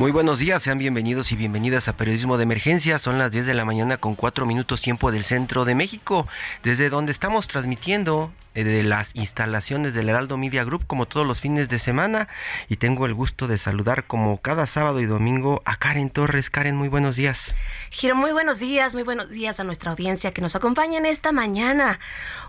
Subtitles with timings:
[0.00, 2.98] Muy buenos días, sean bienvenidos y bienvenidas a Periodismo de Emergencia.
[2.98, 6.26] Son las 10 de la mañana con 4 minutos tiempo del centro de México,
[6.62, 11.40] desde donde estamos transmitiendo eh, de las instalaciones del Heraldo Media Group como todos los
[11.40, 12.28] fines de semana
[12.68, 16.48] y tengo el gusto de saludar como cada sábado y domingo a Karen Torres.
[16.48, 17.54] Karen, muy buenos días.
[17.90, 21.30] Giro, muy buenos días, muy buenos días a nuestra audiencia que nos acompaña en esta
[21.30, 22.00] mañana.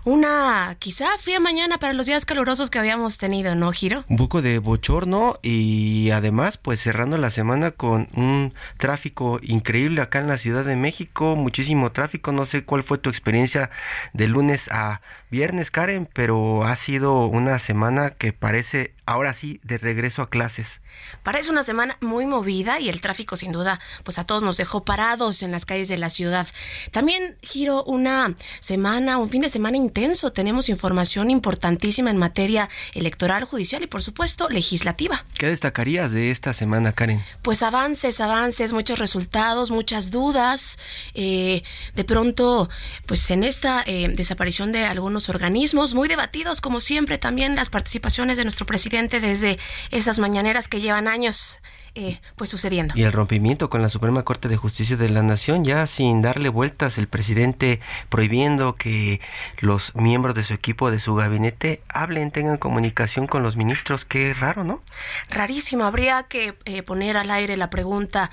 [0.04, 4.06] Una quizá fría mañana para los días calurosos que habíamos tenido, ¿no, Giro?
[4.08, 7.41] Un poco de bochorno y además pues cerrando la semana
[7.76, 12.82] con un tráfico increíble acá en la Ciudad de México, muchísimo tráfico, no sé cuál
[12.82, 13.70] fue tu experiencia
[14.12, 19.78] de lunes a viernes, Karen, pero ha sido una semana que parece ahora sí de
[19.78, 20.80] regreso a clases.
[21.22, 24.84] Parece una semana muy movida y el tráfico sin duda pues a todos nos dejó
[24.84, 26.46] parados en las calles de la ciudad.
[26.92, 30.32] También giro una semana, un fin de semana intenso.
[30.32, 35.24] Tenemos información importantísima en materia electoral, judicial y por supuesto legislativa.
[35.36, 37.24] ¿Qué destacarías de esta semana, Karen?
[37.42, 40.78] Pues avances, avances, muchos resultados, muchas dudas.
[41.14, 41.62] Eh,
[41.94, 42.68] de pronto,
[43.06, 48.36] pues en esta eh, desaparición de algunos organismos muy debatidos, como siempre, también las participaciones
[48.36, 49.58] de nuestro presidente desde
[49.90, 51.60] esas mañaneras que llevan años
[51.94, 52.94] eh, pues sucediendo.
[52.96, 56.48] Y el rompimiento con la Suprema Corte de Justicia de la Nación, ya sin darle
[56.48, 59.20] vueltas, el presidente prohibiendo que
[59.60, 64.06] los miembros de su equipo, de su gabinete, hablen, tengan comunicación con los ministros.
[64.06, 64.80] Qué raro, ¿no?
[65.28, 65.84] Rarísimo.
[65.84, 68.30] Habría que eh, poner al aire la pregunta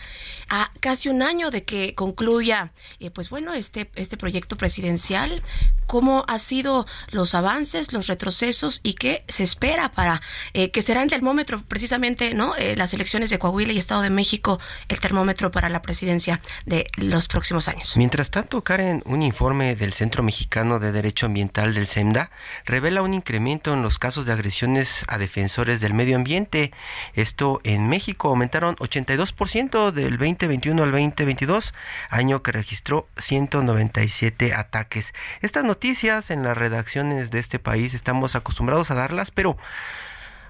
[0.49, 2.71] a casi un año de que concluya,
[3.01, 5.43] eh, pues bueno, este, este proyecto presidencial,
[5.85, 10.21] cómo han sido los avances, los retrocesos y qué se espera para
[10.53, 12.53] que será el termómetro precisamente, ¿no?
[12.75, 17.27] las elecciones de Coahuila y Estado de México el termómetro para la presidencia de los
[17.27, 17.95] próximos años.
[17.97, 22.31] Mientras tanto, Karen, un informe del Centro Mexicano de Derecho Ambiental del SEMDA
[22.65, 26.71] revela un incremento en los casos de agresiones a defensores del medio ambiente.
[27.13, 31.73] Esto en México aumentaron 82% del 2021 al 2022,
[32.09, 35.13] año que registró 197 ataques.
[35.41, 39.57] Estas noticias en las redacciones de este país estamos acostumbrados a darlas, pero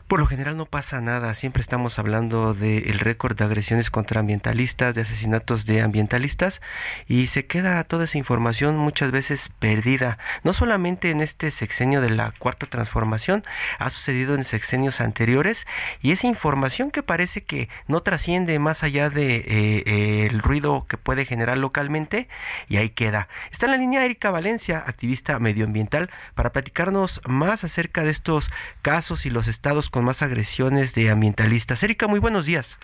[0.10, 4.96] por lo general no pasa nada, siempre estamos hablando del récord de agresiones contra ambientalistas,
[4.96, 6.62] de asesinatos de ambientalistas
[7.08, 12.10] y se queda toda esa información muchas veces perdida, no solamente en este sexenio de
[12.10, 13.44] la cuarta transformación,
[13.78, 15.68] ha sucedido en sexenios anteriores
[16.02, 20.98] y esa información que parece que no trasciende más allá de eh, el ruido que
[20.98, 22.28] puede generar localmente
[22.68, 23.28] y ahí queda.
[23.52, 28.50] Está en la línea Erika Valencia, activista medioambiental, para platicarnos más acerca de estos
[28.82, 31.84] casos y los estados más agresiones de ambientalistas.
[31.84, 32.80] Erika, muy buenos días.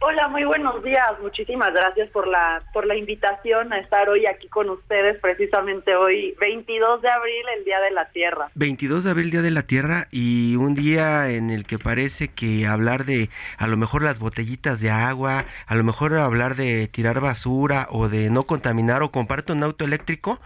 [0.00, 1.12] Hola, muy buenos días.
[1.22, 6.34] Muchísimas gracias por la por la invitación a estar hoy aquí con ustedes, precisamente hoy,
[6.38, 8.50] 22 de abril, el Día de la Tierra.
[8.54, 12.66] 22 de abril, Día de la Tierra, y un día en el que parece que
[12.66, 17.20] hablar de a lo mejor las botellitas de agua, a lo mejor hablar de tirar
[17.20, 20.40] basura o de no contaminar o comparte un auto eléctrico,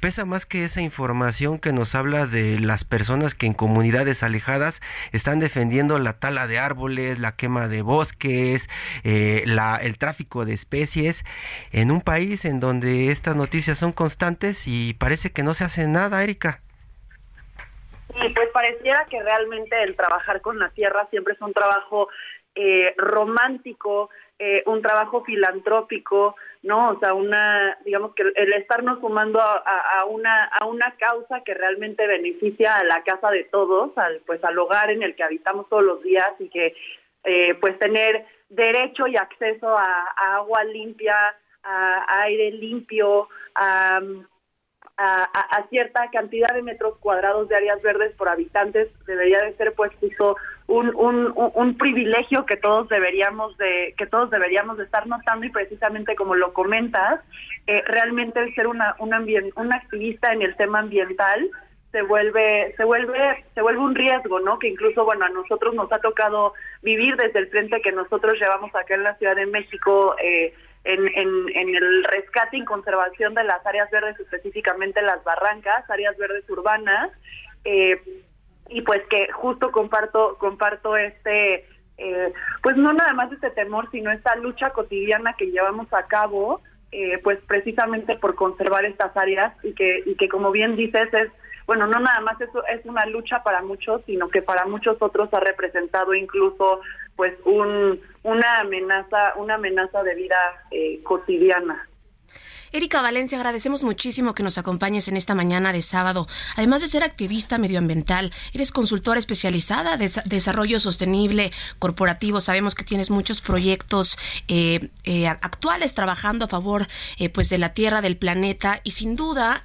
[0.00, 4.80] pesa más que esa información que nos habla de las personas que en comunidades alejadas
[5.12, 8.68] están defendiendo la tala de árboles, la quema de bosques,
[9.04, 11.24] eh, la, el tráfico de especies,
[11.72, 15.86] en un país en donde estas noticias son constantes y parece que no se hace
[15.86, 16.60] nada, Erika.
[18.14, 22.08] Y pues pareciera que realmente el trabajar con la tierra siempre es un trabajo
[22.54, 26.88] eh, romántico, eh, un trabajo filantrópico, ¿no?
[26.88, 32.06] O sea, una, digamos que el estarnos sumando a, una, a una causa que realmente
[32.06, 35.84] beneficia a la casa de todos, al, pues al hogar en el que habitamos todos
[35.84, 36.74] los días y que,
[37.24, 41.16] eh, pues tener derecho y acceso a, agua limpia,
[41.62, 44.00] a, aire limpio, a,
[45.02, 49.92] a, cierta cantidad de metros cuadrados de áreas verdes por habitantes debería de ser pues
[50.00, 50.36] justo
[50.66, 55.50] un, un, un, privilegio que todos deberíamos de que todos deberíamos de estar notando y
[55.50, 57.20] precisamente como lo comentas
[57.66, 59.12] eh, realmente ser una un,
[59.56, 61.50] un activista en el tema ambiental
[61.92, 65.90] se vuelve se vuelve se vuelve un riesgo no que incluso bueno a nosotros nos
[65.92, 66.52] ha tocado
[66.82, 70.52] vivir desde el frente que nosotros llevamos acá en la Ciudad de México eh,
[70.84, 76.48] en, en, el rescate y conservación de las áreas verdes, específicamente las barrancas, áreas verdes
[76.48, 77.10] urbanas,
[77.64, 78.00] eh,
[78.68, 81.66] y pues que justo comparto comparto este,
[81.98, 82.32] eh,
[82.62, 86.62] pues no nada más este temor, sino esta lucha cotidiana que llevamos a cabo,
[86.92, 91.30] eh, pues precisamente por conservar estas áreas y que, y que como bien dices es
[91.66, 95.32] bueno, no nada más eso es una lucha para muchos, sino que para muchos otros
[95.32, 96.80] ha representado incluso
[97.14, 101.89] pues un, una amenaza, una amenaza de vida eh, cotidiana.
[102.72, 106.28] Erika Valencia, agradecemos muchísimo que nos acompañes en esta mañana de sábado.
[106.54, 111.50] Además de ser activista medioambiental, eres consultora especializada de desarrollo sostenible
[111.80, 112.40] corporativo.
[112.40, 116.86] Sabemos que tienes muchos proyectos eh, eh, actuales trabajando a favor
[117.18, 119.64] eh, pues de la Tierra, del planeta y sin duda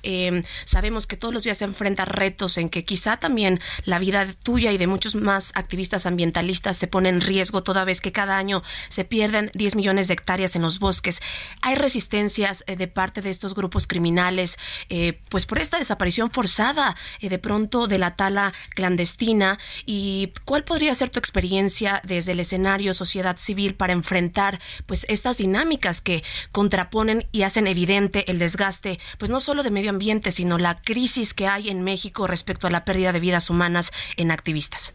[0.65, 4.71] sabemos que todos los días se enfrentan retos en que quizá también la vida tuya
[4.71, 8.63] y de muchos más activistas ambientalistas se pone en riesgo toda vez que cada año
[8.89, 11.21] se pierden 10 millones de hectáreas en los bosques.
[11.61, 14.57] Hay resistencias de parte de estos grupos criminales,
[14.89, 19.59] eh, pues por esta desaparición forzada eh, de pronto de la tala clandestina.
[19.85, 25.37] ¿Y cuál podría ser tu experiencia desde el escenario sociedad civil para enfrentar pues estas
[25.37, 30.57] dinámicas que contraponen y hacen evidente el desgaste, pues no solo de medio ambiente, sino
[30.57, 34.93] la crisis que hay en México respecto a la pérdida de vidas humanas en activistas?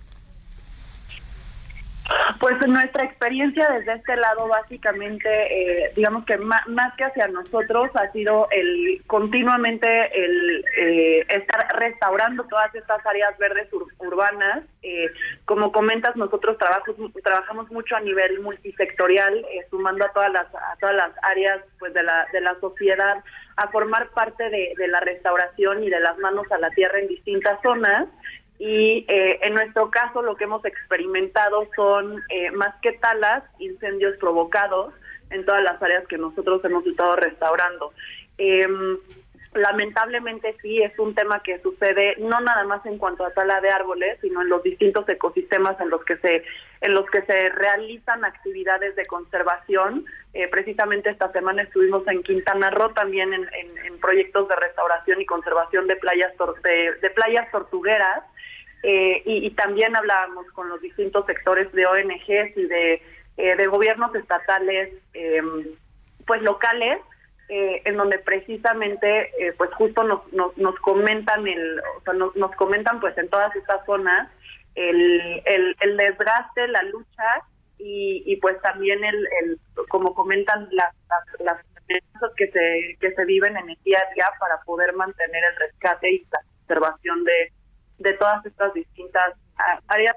[2.40, 6.64] Pues nuestra experiencia desde este lado básicamente, eh, digamos que más,
[6.96, 9.88] que hacia nosotros ha sido el continuamente
[10.24, 13.68] el eh, estar restaurando todas estas áreas verdes
[13.98, 14.64] urbanas.
[14.82, 15.08] Eh,
[15.44, 21.12] como comentas, nosotros trabajamos mucho a nivel multisectorial, sumando a todas las a todas las
[21.22, 23.22] áreas pues de la de la sociedad
[23.56, 27.60] a formar parte de la restauración y de las manos a la tierra en distintas
[27.62, 28.08] zonas
[28.60, 34.18] y eh, en nuestro caso lo que hemos experimentado son eh, más que talas, incendios
[34.18, 34.92] provocados
[35.30, 37.94] en todas las áreas que nosotros hemos estado restaurando.
[38.36, 38.98] Em,
[39.54, 43.70] lamentablemente sí es un tema que sucede no nada más en cuanto a tala de
[43.70, 46.44] árboles, sino en los distintos ecosistemas en los que se
[46.80, 50.06] en los que se realizan actividades de conservación.
[50.32, 55.86] Eh, precisamente esta semana estuvimos en Quintana Roo también en, proyectos de restauración y conservación
[55.86, 56.32] de playas
[57.02, 58.24] de playas tortugueras
[58.82, 63.02] eh, y, también hablábamos con los distintos sectores de ONGs y de,
[63.36, 65.66] eh, de gobiernos estatales, em,
[66.26, 66.98] pues locales,
[67.50, 73.00] eh, en donde precisamente, pues justo nos, nos, comentan el, o sea, nos, nos comentan
[73.00, 74.30] pues en todas estas zonas
[74.74, 77.42] el, el, el desgaste, la lucha
[77.78, 79.58] y, y pues también el, el
[79.88, 81.56] como comentan las, las, las
[82.36, 86.10] que se que se viven en el día a día para poder mantener el rescate
[86.12, 87.52] y la conservación de
[88.00, 89.34] de todas estas distintas
[89.88, 90.16] áreas,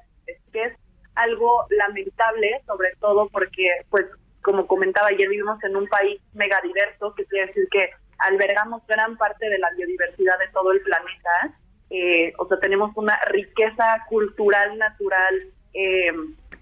[0.52, 0.74] que es
[1.16, 4.06] algo lamentable, sobre todo porque, pues,
[4.42, 7.90] como comentaba ayer, vivimos en un país megadiverso, que quiere decir que
[8.20, 11.60] albergamos gran parte de la biodiversidad de todo el planeta.
[11.96, 15.44] Eh, o sea, tenemos una riqueza cultural, natural,
[15.76, 16.12] eh,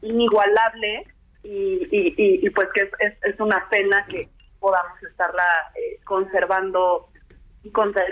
[0.01, 1.05] inigualable,
[1.43, 4.27] y, y, pues que es, es, una pena que
[4.59, 7.07] podamos estarla eh, conservando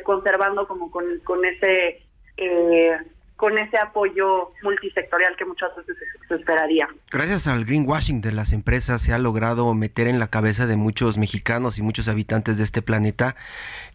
[0.03, 2.03] conservando como con, con ese
[2.37, 2.97] eh,
[3.39, 5.95] con ese apoyo multisectorial que muchas veces
[6.27, 6.89] se esperaría.
[7.09, 11.17] Gracias al greenwashing de las empresas se ha logrado meter en la cabeza de muchos
[11.17, 13.37] mexicanos y muchos habitantes de este planeta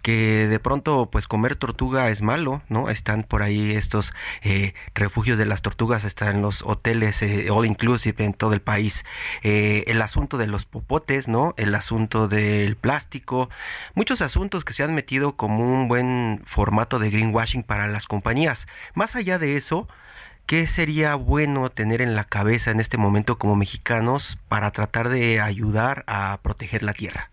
[0.01, 2.89] que de pronto pues comer tortuga es malo, ¿no?
[2.89, 8.25] Están por ahí estos eh, refugios de las tortugas, están los hoteles eh, all inclusive
[8.25, 9.05] en todo el país.
[9.43, 11.53] Eh, el asunto de los popotes, ¿no?
[11.59, 13.51] El asunto del plástico,
[13.95, 18.67] muchos asuntos que se han metido como un buen formato de greenwashing para las compañías.
[18.95, 19.89] Más allá de eso,
[20.47, 25.41] ¿qué sería bueno tener en la cabeza en este momento como mexicanos para tratar de
[25.41, 27.31] ayudar a proteger la tierra?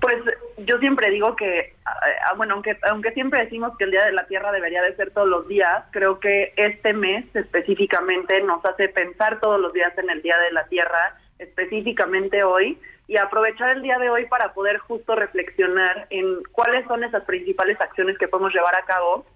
[0.00, 0.16] Pues
[0.58, 4.26] yo siempre digo que, ah, bueno, aunque, aunque siempre decimos que el Día de la
[4.26, 9.40] Tierra debería de ser todos los días, creo que este mes específicamente nos hace pensar
[9.40, 12.78] todos los días en el Día de la Tierra, específicamente hoy,
[13.08, 17.80] y aprovechar el día de hoy para poder justo reflexionar en cuáles son esas principales
[17.80, 19.26] acciones que podemos llevar a cabo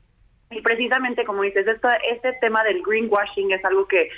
[0.52, 4.08] y precisamente, como dices, esto, este tema del greenwashing es algo que,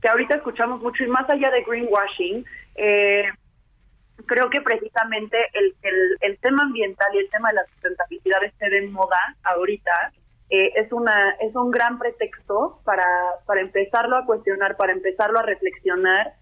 [0.00, 2.44] que ahorita escuchamos mucho y más allá de greenwashing,
[2.76, 3.24] eh,
[4.26, 8.70] creo que precisamente el, el, el tema ambiental y el tema de la sustentabilidad esté
[8.70, 10.12] de moda ahorita
[10.50, 13.06] eh, es una es un gran pretexto para
[13.46, 16.34] para empezarlo a cuestionar, para empezarlo a reflexionar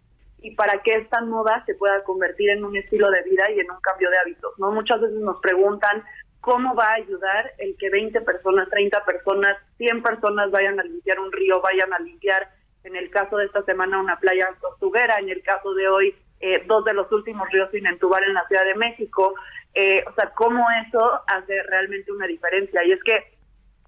[0.42, 3.70] y para que esta moda se pueda convertir en un estilo de vida y en
[3.70, 4.58] un cambio de hábitos.
[4.58, 6.02] No muchas veces nos preguntan
[6.40, 11.20] cómo va a ayudar el que 20 personas, 30 personas, 100 personas vayan a limpiar
[11.20, 12.48] un río, vayan a limpiar
[12.84, 16.62] en el caso de esta semana una playa tortuguera, en el caso de hoy eh,
[16.66, 19.34] dos de los últimos ríos sin entubar en la Ciudad de México,
[19.74, 22.82] eh, o sea, cómo eso hace realmente una diferencia.
[22.84, 23.38] Y es que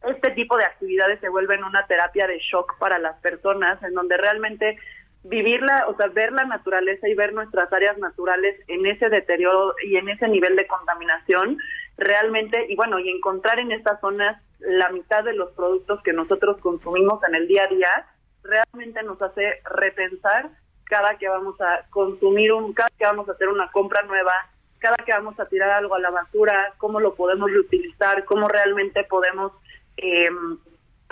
[0.07, 4.17] este tipo de actividades se vuelven una terapia de shock para las personas, en donde
[4.19, 4.77] realmente
[5.25, 9.97] vivirla, o sea, ver la naturaleza y ver nuestras áreas naturales en ese deterioro y
[9.97, 11.59] en ese nivel de contaminación,
[11.97, 16.59] realmente, y bueno, y encontrar en estas zonas la mitad de los productos que nosotros
[16.59, 18.07] consumimos en el día a día,
[18.43, 20.51] realmente nos hace repensar
[20.85, 24.33] cada que vamos a consumir un, cada que vamos a hacer una compra nueva,
[24.79, 29.05] cada que vamos a tirar algo a la basura, cómo lo podemos reutilizar, cómo realmente
[29.05, 29.53] podemos
[29.97, 30.29] eh,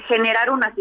[0.08, 0.74] generar una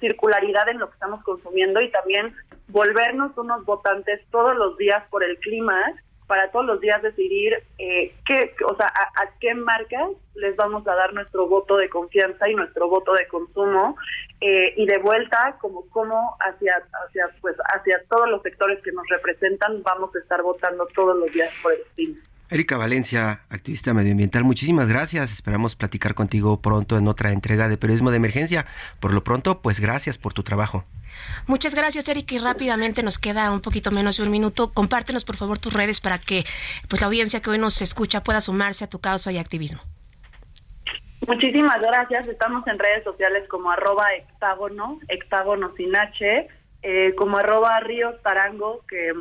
[0.00, 2.34] circularidad en lo que estamos consumiendo y también
[2.68, 5.78] volvernos unos votantes todos los días por el clima
[6.26, 10.94] para todos los días decidir eh, qué, o sea, a, qué marcas les vamos a
[10.94, 13.96] dar nuestro voto de confianza y nuestro voto de consumo
[14.40, 19.06] eh, y de vuelta como cómo hacia hacia pues hacia todos los sectores que nos
[19.08, 22.16] representan vamos a estar votando todos los días por el clima.
[22.50, 25.32] Erika Valencia, activista medioambiental, muchísimas gracias.
[25.32, 28.66] Esperamos platicar contigo pronto en otra entrega de Periodismo de Emergencia.
[29.00, 30.84] Por lo pronto, pues gracias por tu trabajo.
[31.46, 32.34] Muchas gracias, Erika.
[32.34, 34.72] Y rápidamente nos queda un poquito menos de un minuto.
[34.72, 36.44] Compártenos, por favor, tus redes para que
[36.88, 39.80] pues la audiencia que hoy nos escucha pueda sumarse a tu causa y activismo.
[41.26, 42.28] Muchísimas gracias.
[42.28, 46.48] Estamos en redes sociales como arroba hectágono, hectágono sin H,
[46.82, 49.12] eh, como arroba ríos tarango, que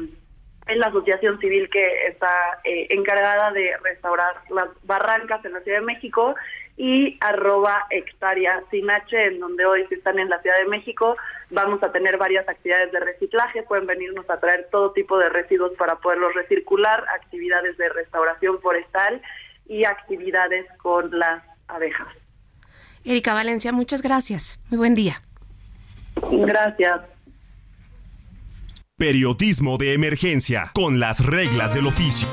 [0.68, 5.80] es la asociación civil que está eh, encargada de restaurar las barrancas en la Ciudad
[5.80, 6.36] de México
[6.76, 11.16] y arroba hectárea sin H, en donde hoy si están en la Ciudad de México
[11.54, 15.72] vamos a tener varias actividades de reciclaje, pueden venirnos a traer todo tipo de residuos
[15.78, 19.22] para poderlos recircular, actividades de restauración forestal
[19.68, 22.08] y actividades con las abejas.
[23.06, 24.60] Erika Valencia, muchas gracias.
[24.70, 25.22] Muy buen día.
[26.32, 27.02] Gracias.
[28.98, 32.30] Periodismo de emergencia, con las reglas del oficio.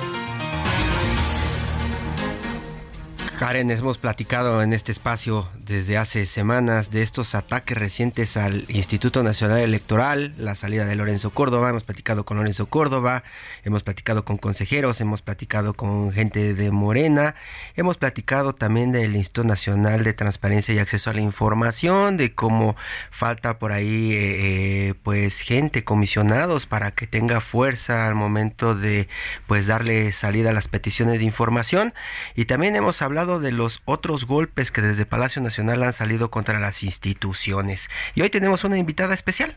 [3.41, 9.23] Karen, hemos platicado en este espacio desde hace semanas de estos ataques recientes al Instituto
[9.23, 13.25] Nacional Electoral, la salida de Lorenzo Córdoba, hemos platicado con Lorenzo Córdoba,
[13.65, 17.35] hemos platicado con consejeros, hemos platicado con gente de Morena,
[17.77, 22.77] hemos platicado también del Instituto Nacional de Transparencia y Acceso a la Información, de cómo
[23.11, 29.09] falta por ahí eh, eh, pues gente, comisionados para que tenga fuerza al momento de
[29.47, 31.95] pues darle salida a las peticiones de información.
[32.35, 36.59] Y también hemos hablado de los otros golpes que desde Palacio Nacional han salido contra
[36.59, 37.89] las instituciones.
[38.15, 39.57] Y hoy tenemos una invitada especial.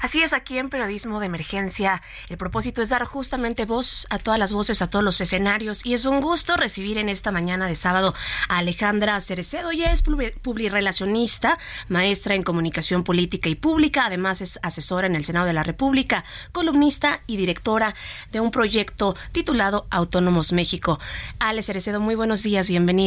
[0.00, 4.38] Así es, aquí en Periodismo de Emergencia, el propósito es dar justamente voz a todas
[4.38, 7.74] las voces, a todos los escenarios, y es un gusto recibir en esta mañana de
[7.74, 8.14] sábado
[8.48, 15.06] a Alejandra Cerecedo, ella es publirelacionista, maestra en comunicación política y pública, además es asesora
[15.06, 17.94] en el Senado de la República, columnista y directora
[18.30, 21.00] de un proyecto titulado Autónomos México.
[21.40, 22.97] Ale Cerecedo, muy buenos días, bienvenida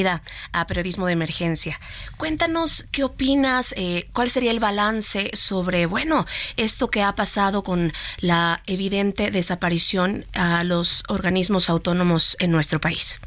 [0.53, 1.79] a Periodismo de Emergencia.
[2.17, 7.91] Cuéntanos qué opinas, eh, cuál sería el balance sobre, bueno, esto que ha pasado con
[8.19, 13.19] la evidente desaparición a los organismos autónomos en nuestro país.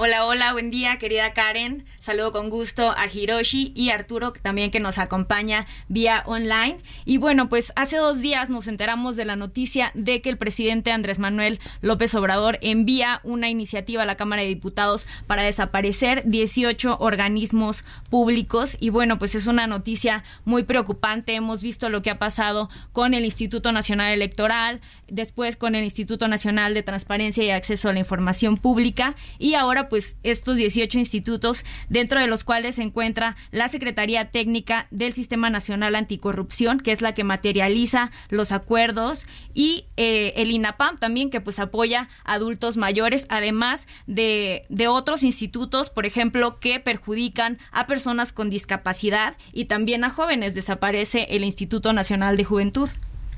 [0.00, 1.84] Hola, hola, buen día, querida Karen.
[1.98, 6.78] Saludo con gusto a Hiroshi y Arturo también que nos acompaña vía online.
[7.04, 10.92] Y bueno, pues hace dos días nos enteramos de la noticia de que el presidente
[10.92, 16.98] Andrés Manuel López Obrador envía una iniciativa a la Cámara de Diputados para desaparecer 18
[17.00, 18.76] organismos públicos.
[18.78, 21.34] Y bueno, pues es una noticia muy preocupante.
[21.34, 26.28] Hemos visto lo que ha pasado con el Instituto Nacional Electoral, después con el Instituto
[26.28, 31.64] Nacional de Transparencia y Acceso a la Información Pública y ahora pues estos 18 institutos
[31.88, 37.00] dentro de los cuales se encuentra la Secretaría Técnica del Sistema Nacional Anticorrupción, que es
[37.00, 42.76] la que materializa los acuerdos, y eh, el INAPAM también, que pues apoya a adultos
[42.76, 49.66] mayores, además de, de otros institutos, por ejemplo, que perjudican a personas con discapacidad y
[49.66, 50.54] también a jóvenes.
[50.54, 52.88] Desaparece el Instituto Nacional de Juventud.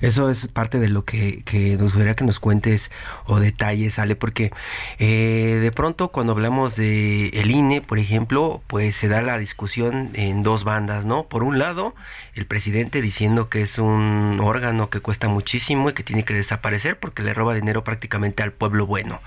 [0.00, 2.90] Eso es parte de lo que, que nos gustaría que nos cuentes
[3.26, 4.50] o detalles, Ale, porque
[4.98, 10.10] eh, de pronto cuando hablamos de el INE, por ejemplo, pues se da la discusión
[10.14, 11.24] en dos bandas, ¿no?
[11.24, 11.94] Por un lado,
[12.34, 16.98] el presidente diciendo que es un órgano que cuesta muchísimo y que tiene que desaparecer
[16.98, 19.20] porque le roba dinero prácticamente al pueblo bueno.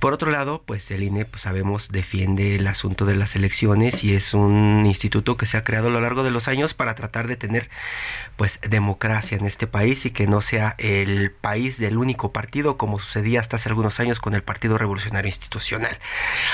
[0.00, 4.14] Por otro lado, pues el INE, pues sabemos, defiende el asunto de las elecciones y
[4.14, 7.26] es un instituto que se ha creado a lo largo de los años para tratar
[7.26, 7.68] de tener
[8.36, 12.98] pues democracia en este país y que no sea el país del único partido como
[12.98, 15.98] sucedía hasta hace algunos años con el Partido Revolucionario Institucional.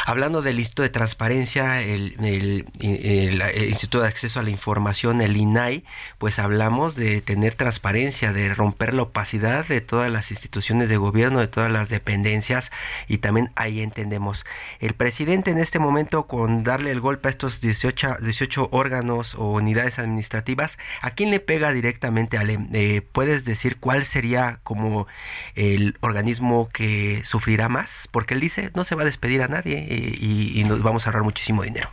[0.06, 5.84] Hablando del Instituto de Transparencia, el, Instituto de Acceso a la Información, el INAI,
[6.18, 11.40] pues hablamos de tener transparencia, de romper la opacidad de todas las instituciones de gobierno,
[11.40, 12.72] de todas las dependencias
[13.06, 14.44] y también ahí entendemos.
[14.80, 19.52] El presidente en este momento con darle el golpe a estos 18, 18 órganos o
[19.52, 22.38] unidades administrativas, ¿a quién le pega directamente?
[22.38, 22.58] Ale?
[22.72, 25.06] Eh, ¿Puedes decir cuál sería como
[25.54, 28.08] el organismo que sufrirá más?
[28.10, 31.06] Porque él dice, no se va a despedir a nadie eh, y, y nos vamos
[31.06, 31.90] a ahorrar muchísimo dinero.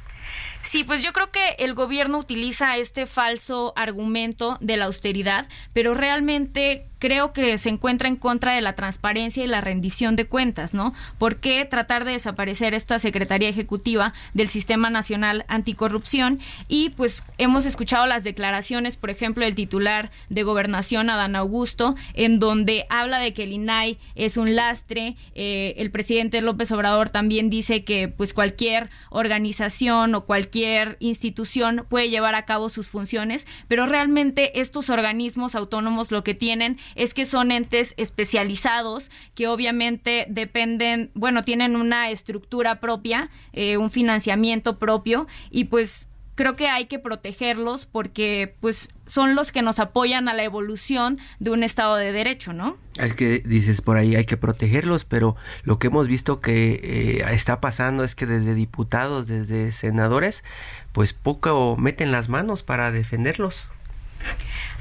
[0.62, 5.94] Sí, pues yo creo que el gobierno utiliza este falso argumento de la austeridad, pero
[5.94, 10.74] realmente creo que se encuentra en contra de la transparencia y la rendición de cuentas,
[10.74, 10.94] ¿no?
[11.18, 16.40] ¿Por qué tratar de desaparecer esta Secretaría Ejecutiva del Sistema Nacional Anticorrupción?
[16.68, 22.40] Y pues hemos escuchado las declaraciones, por ejemplo, del titular de Gobernación, Adán Augusto, en
[22.40, 25.16] donde habla de que el INAI es un lastre.
[25.36, 32.10] Eh, el presidente López Obrador también dice que pues cualquier organización o cualquier institución puede
[32.10, 37.26] llevar a cabo sus funciones, pero realmente estos organismos autónomos lo que tienen es que
[37.26, 45.28] son entes especializados que obviamente dependen, bueno, tienen una estructura propia, eh, un financiamiento propio
[45.50, 50.34] y pues creo que hay que protegerlos porque pues son los que nos apoyan a
[50.34, 52.78] la evolución de un estado de derecho, ¿no?
[52.96, 57.34] Es que dices por ahí hay que protegerlos, pero lo que hemos visto que eh,
[57.34, 60.46] está pasando es que desde diputados, desde senadores,
[60.94, 63.68] pues poco meten las manos para defenderlos.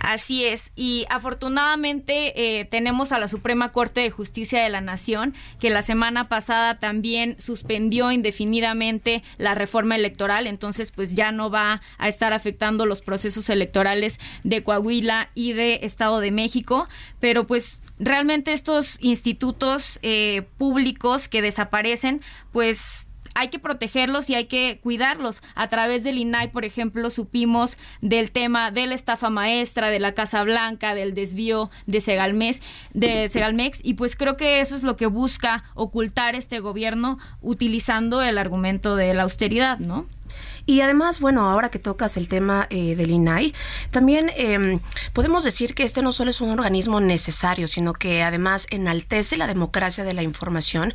[0.01, 5.35] Así es, y afortunadamente eh, tenemos a la Suprema Corte de Justicia de la Nación,
[5.59, 11.81] que la semana pasada también suspendió indefinidamente la reforma electoral, entonces pues ya no va
[11.99, 16.89] a estar afectando los procesos electorales de Coahuila y de Estado de México,
[17.19, 22.21] pero pues realmente estos institutos eh, públicos que desaparecen,
[22.53, 23.08] pues
[23.39, 25.43] hay que protegerlos y hay que cuidarlos.
[25.55, 30.13] A través del INAI, por ejemplo, supimos del tema de la estafa maestra, de la
[30.13, 32.61] Casa Blanca, del desvío de Segalmex,
[32.95, 38.23] de Segalmex, y pues creo que eso es lo que busca ocultar este gobierno utilizando
[38.23, 40.07] el argumento de la austeridad, ¿no?
[40.67, 43.55] Y además, bueno, ahora que tocas el tema eh, del INAI,
[43.91, 44.81] también em,
[45.13, 49.47] podemos decir que este no solo es un organismo necesario, sino que además enaltece la
[49.47, 50.93] democracia de la información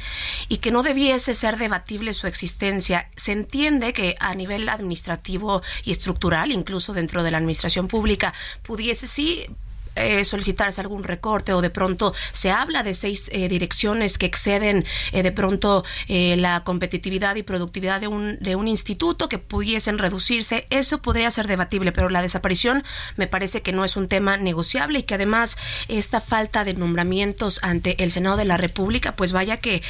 [0.48, 3.10] y que no debiese ser debatible su existencia.
[3.16, 9.08] Se entiende que a nivel administrativo y estructural, incluso dentro de la administración pública, pudiese
[9.08, 9.48] sí
[9.96, 14.86] eh, solicitarse algún recorte o de pronto se habla de seis eh, direcciones que exceden
[15.12, 19.98] eh, de pronto eh, la competitividad y productividad de un, de un instituto que pudiesen
[19.98, 22.84] reducirse, eso podría ser debatible, pero la desaparición
[23.18, 27.60] me parece que no es un tema negociable y que además esta falta de nombramientos
[27.64, 29.84] ante el Senado de la República, pues vaya que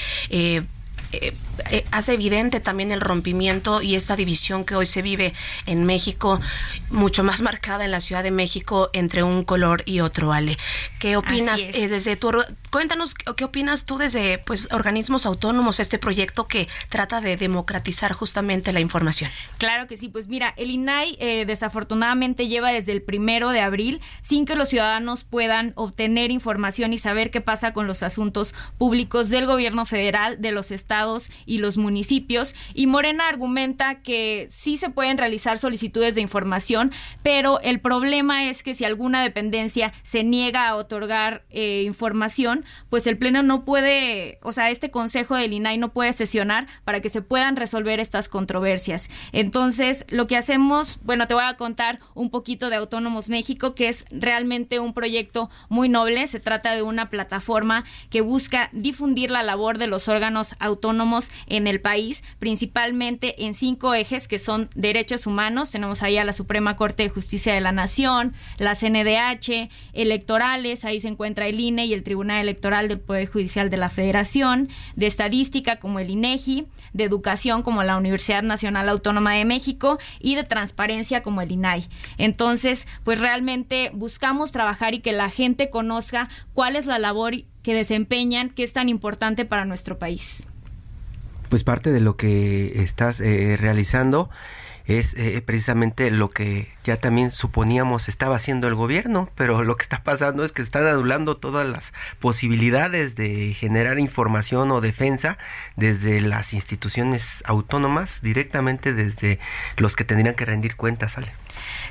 [1.14, 1.34] eh,
[1.70, 5.34] eh, hace evidente también el rompimiento y esta división que hoy se vive
[5.68, 6.42] en México,
[6.90, 10.58] mucho más marcada en la Ciudad de México entre un color y otro, Ale.
[11.00, 12.32] ¿Qué opinas eh, desde tu
[12.72, 18.74] cuéntanos qué opinas tú desde pues organismos autónomos este proyecto que trata de democratizar justamente
[18.74, 19.30] la información?
[19.60, 24.02] Claro que sí, pues mira, el INAI eh, desafortunadamente lleva desde el primero de abril
[24.22, 29.30] sin que los ciudadanos puedan obtener información y saber qué pasa con los asuntos públicos
[29.30, 31.03] del gobierno federal, de los estados
[31.46, 32.56] y los municipios.
[32.74, 38.64] Y Morena argumenta que sí se pueden realizar solicitudes de información, pero el problema es
[38.64, 44.38] que si alguna dependencia se niega a otorgar eh, información, pues el Pleno no puede,
[44.44, 48.30] o sea, este Consejo del INAI no puede sesionar para que se puedan resolver estas
[48.30, 49.10] controversias.
[49.32, 53.90] Entonces, lo que hacemos, bueno, te voy a contar un poquito de Autónomos México, que
[53.90, 56.28] es realmente un proyecto muy noble.
[56.28, 60.93] Se trata de una plataforma que busca difundir la labor de los órganos autónomos
[61.48, 65.72] en el país, principalmente en cinco ejes que son derechos humanos.
[65.72, 71.00] Tenemos ahí a la Suprema Corte de Justicia de la Nación, la CNDH, electorales, ahí
[71.00, 75.08] se encuentra el INE y el Tribunal Electoral del Poder Judicial de la Federación, de
[75.08, 80.44] estadística como el INEGI, de educación como la Universidad Nacional Autónoma de México y de
[80.44, 81.88] transparencia como el INAI.
[82.18, 87.74] Entonces, pues realmente buscamos trabajar y que la gente conozca cuál es la labor que
[87.74, 90.48] desempeñan, que es tan importante para nuestro país.
[91.54, 94.32] Pues parte de lo que estás eh, realizando
[94.86, 99.84] es eh, precisamente lo que ya también suponíamos estaba haciendo el gobierno, pero lo que
[99.84, 105.38] está pasando es que están anulando todas las posibilidades de generar información o defensa
[105.76, 109.40] desde las instituciones autónomas, directamente desde
[109.78, 111.32] los que tendrían que rendir cuentas, ¿sale?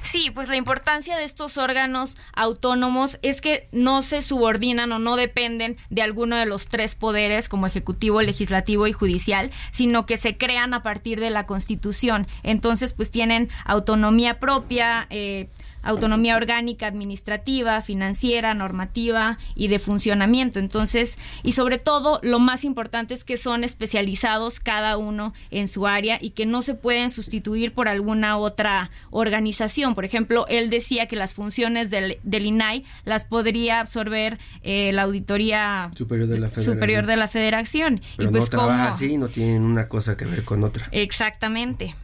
[0.03, 5.17] Sí, pues la importancia de estos órganos autónomos es que no se subordinan o no
[5.17, 10.37] dependen de alguno de los tres poderes como ejecutivo, legislativo y judicial, sino que se
[10.37, 12.27] crean a partir de la Constitución.
[12.43, 15.49] Entonces, pues tienen autonomía propia, eh,
[15.83, 20.59] autonomía orgánica, administrativa, financiera, normativa y de funcionamiento.
[20.59, 25.87] Entonces, y sobre todo, lo más importante es que son especializados cada uno en su
[25.87, 29.95] área y que no se pueden sustituir por alguna otra organización.
[29.95, 35.03] Por ejemplo, él decía que las funciones del, del INAI las podría absorber eh, la
[35.03, 36.75] Auditoría Superior de la Federación.
[36.75, 38.01] Superior de la Federación.
[38.19, 40.89] y pues no trabaja así, no tienen una cosa que ver con otra.
[40.93, 41.95] Exactamente.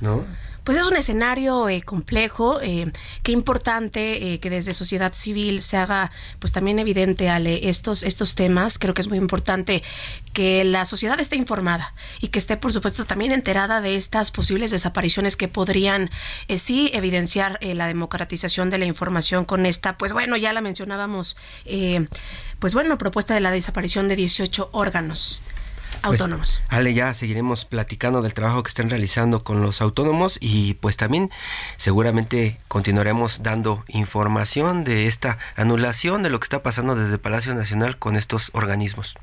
[0.00, 0.24] ¿No?
[0.66, 2.90] Pues es un escenario eh, complejo, eh,
[3.22, 7.30] qué importante eh, que desde sociedad civil se haga pues también evidente
[7.68, 8.76] estos estos temas.
[8.76, 9.84] Creo que es muy importante
[10.32, 14.72] que la sociedad esté informada y que esté por supuesto también enterada de estas posibles
[14.72, 16.10] desapariciones que podrían
[16.48, 20.62] eh, sí evidenciar eh, la democratización de la información con esta, pues bueno, ya la
[20.62, 21.36] mencionábamos,
[22.58, 25.44] pues bueno, propuesta de la desaparición de 18 órganos
[26.02, 26.60] Pues, autónomos.
[26.68, 31.30] Ale, ya seguiremos platicando del trabajo que están realizando con los autónomos y pues también
[31.76, 37.98] seguramente continuaremos dando información de esta anulación de lo que está pasando desde Palacio Nacional
[37.98, 39.14] con estos organismos.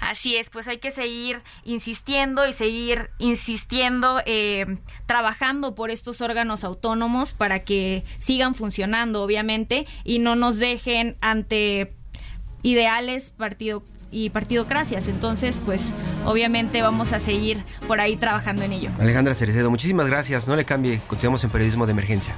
[0.00, 6.64] Así es, pues hay que seguir insistiendo y seguir insistiendo, eh, trabajando por estos órganos
[6.64, 11.94] autónomos para que sigan funcionando, obviamente, y no nos dejen ante
[12.62, 15.08] ideales partido y partidocracias.
[15.08, 15.94] Entonces, pues
[16.24, 18.90] obviamente vamos a seguir por ahí trabajando en ello.
[18.98, 20.48] Alejandra Cerecedo, muchísimas gracias.
[20.48, 22.34] No le cambie, continuamos en periodismo de emergencia.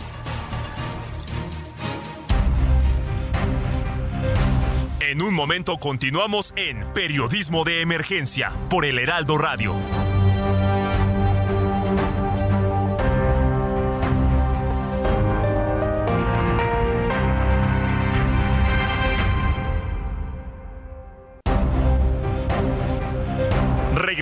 [5.00, 9.74] En un momento continuamos en Periodismo de Emergencia por el Heraldo Radio.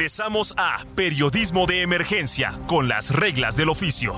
[0.00, 4.14] Regresamos a Periodismo de Emergencia con las reglas del oficio.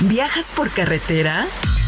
[0.00, 1.46] ¿Viajas por carretera?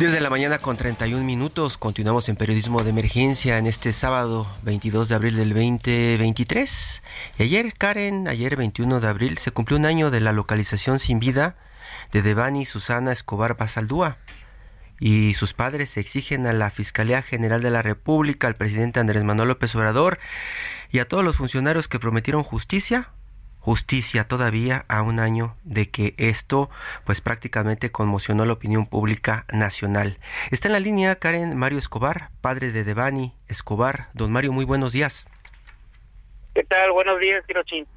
[0.00, 5.10] Desde la mañana con 31 minutos continuamos en periodismo de emergencia en este sábado 22
[5.10, 7.02] de abril del 2023.
[7.36, 11.18] Y ayer, Karen, ayer 21 de abril se cumplió un año de la localización sin
[11.18, 11.56] vida
[12.12, 14.16] de Devani Susana Escobar Basaldúa.
[15.00, 19.48] Y sus padres exigen a la Fiscalía General de la República, al presidente Andrés Manuel
[19.48, 20.18] López Obrador
[20.90, 23.10] y a todos los funcionarios que prometieron justicia
[23.60, 26.70] justicia todavía a un año de que esto
[27.04, 30.18] pues prácticamente conmocionó la opinión pública nacional.
[30.50, 34.08] Está en la línea Karen Mario Escobar, padre de Devani Escobar.
[34.14, 35.26] Don Mario, muy buenos días.
[36.54, 36.90] ¿Qué tal?
[36.92, 37.44] Buenos días.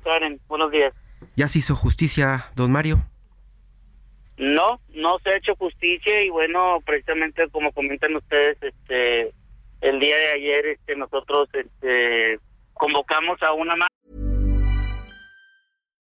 [0.04, 0.94] Karen, buenos días.
[1.36, 3.04] ¿Ya se hizo justicia, don Mario?
[4.38, 9.34] No, no se ha hecho justicia y bueno, precisamente como comentan ustedes, este,
[9.82, 12.40] el día de ayer, este, nosotros, este,
[12.74, 13.76] convocamos a una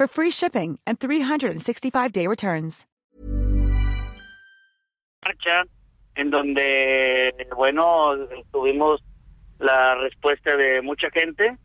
[0.00, 2.86] for free shipping and 365-day returns.
[5.22, 5.64] Marcha,
[6.16, 8.16] en donde, bueno,
[8.50, 9.02] tuvimos
[9.58, 11.58] la respuesta de mucha gente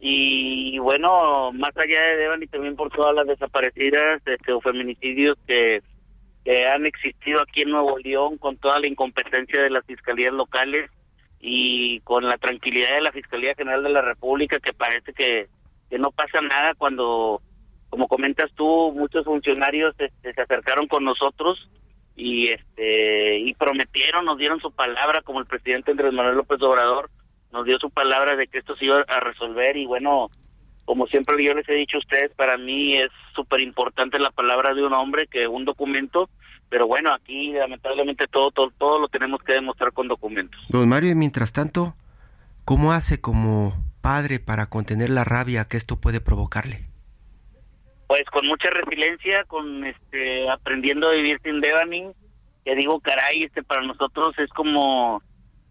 [0.00, 5.36] y, bueno, más allá de Devan y también por todas las desaparecidas este, o feminicidios
[5.46, 5.82] que,
[6.72, 10.90] han existido aquí en Nuevo León con toda la incompetencia de las fiscalías locales
[11.40, 15.48] y con la tranquilidad de la Fiscalía General de la República que parece que
[15.98, 17.40] no pasa nada cuando,
[17.94, 21.70] como comentas tú, muchos funcionarios este, se acercaron con nosotros
[22.16, 27.08] y este y prometieron, nos dieron su palabra, como el presidente Andrés Manuel López Obrador
[27.52, 30.28] nos dio su palabra de que esto se iba a resolver y bueno,
[30.84, 34.74] como siempre yo les he dicho a ustedes, para mí es súper importante la palabra
[34.74, 36.28] de un hombre que un documento
[36.68, 40.60] pero bueno, aquí lamentablemente todo, todo, todo lo tenemos que demostrar con documentos.
[40.68, 41.94] Don Mario, mientras tanto,
[42.64, 46.92] ¿cómo hace como padre para contener la rabia que esto puede provocarle?
[48.06, 52.12] Pues con mucha resiliencia, con este aprendiendo a vivir sin Devani,
[52.64, 55.22] que digo, caray, este para nosotros es como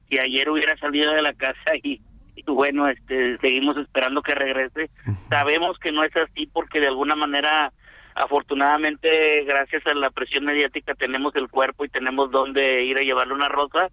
[0.09, 2.01] si ayer hubiera salido de la casa y,
[2.35, 4.89] y bueno, este seguimos esperando que regrese.
[5.29, 7.71] Sabemos que no es así porque de alguna manera
[8.15, 13.33] Afortunadamente, gracias a la presión mediática, tenemos el cuerpo y tenemos donde ir a llevarle
[13.33, 13.89] una rosa,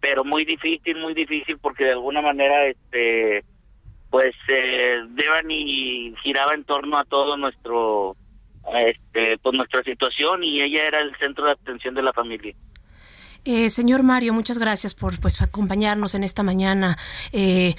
[0.00, 3.42] pero muy difícil, muy difícil, porque de alguna manera, este,
[4.14, 5.02] pues, eh,
[5.48, 8.14] y giraba en torno a todo nuestro,
[8.72, 12.54] este, pues nuestra situación y ella era el centro de atención de la familia.
[13.44, 16.96] Eh, señor Mario, muchas gracias por pues acompañarnos en esta mañana.
[17.32, 17.74] Eh,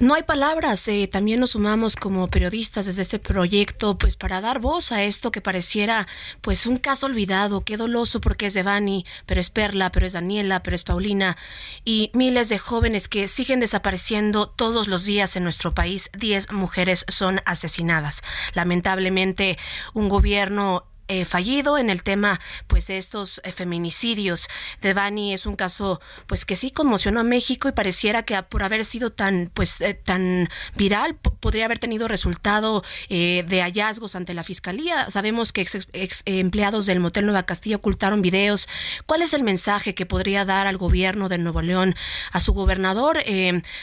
[0.00, 4.60] no hay palabras, eh, también nos sumamos como periodistas desde este proyecto, pues para dar
[4.60, 6.06] voz a esto que pareciera
[6.40, 10.12] pues un caso olvidado, qué doloso porque es de Bani, pero es Perla, pero es
[10.12, 11.36] Daniela, pero es Paulina
[11.84, 16.10] y miles de jóvenes que siguen desapareciendo todos los días en nuestro país.
[16.16, 18.22] Diez mujeres son asesinadas.
[18.54, 19.58] Lamentablemente,
[19.94, 24.48] un gobierno eh, fallido en el tema pues de estos eh, feminicidios.
[24.82, 28.62] De Bani es un caso pues que sí conmocionó a México y pareciera que por
[28.62, 34.42] haber sido tan pues eh, tan viral podría haber tenido resultado de hallazgos ante la
[34.42, 35.10] fiscalía.
[35.10, 38.68] Sabemos que ex, empleados del motel Nueva Castilla ocultaron videos.
[39.06, 41.94] Cuál es el mensaje que podría dar al gobierno de Nuevo León
[42.32, 43.22] a su gobernador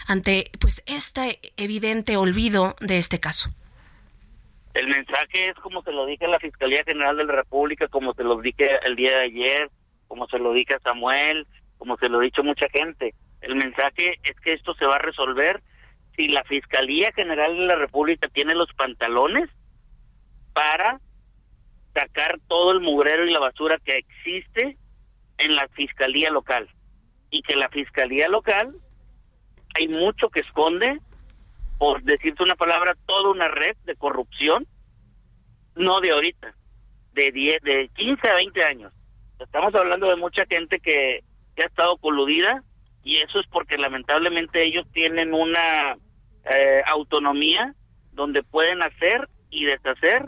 [0.06, 3.50] ante pues este evidente olvido de este caso
[4.76, 8.14] el mensaje es como se lo dije a la Fiscalía General de la República, como
[8.14, 9.70] se lo dije el día de ayer,
[10.10, 13.16] como se lo dije a Samuel, como se lo he dicho mucha gente.
[13.40, 15.64] El mensaje es que esto se va a resolver
[16.18, 19.50] si la Fiscalía General de la República tiene los pantalones
[20.52, 21.00] para
[21.94, 24.78] sacar todo el mugrero y la basura que existe
[25.38, 26.68] en la Fiscalía local.
[27.30, 28.76] Y que la Fiscalía local
[29.80, 31.00] hay mucho que esconde
[31.78, 34.66] por decirte una palabra, toda una red de corrupción,
[35.76, 36.54] no de ahorita,
[37.14, 38.94] de 10, de 15 a 20 años.
[39.40, 41.24] Estamos hablando de mucha gente que,
[41.56, 42.64] que ha estado coludida
[43.04, 45.96] y eso es porque lamentablemente ellos tienen una
[46.46, 47.74] eh, autonomía
[48.14, 50.26] donde pueden hacer y deshacer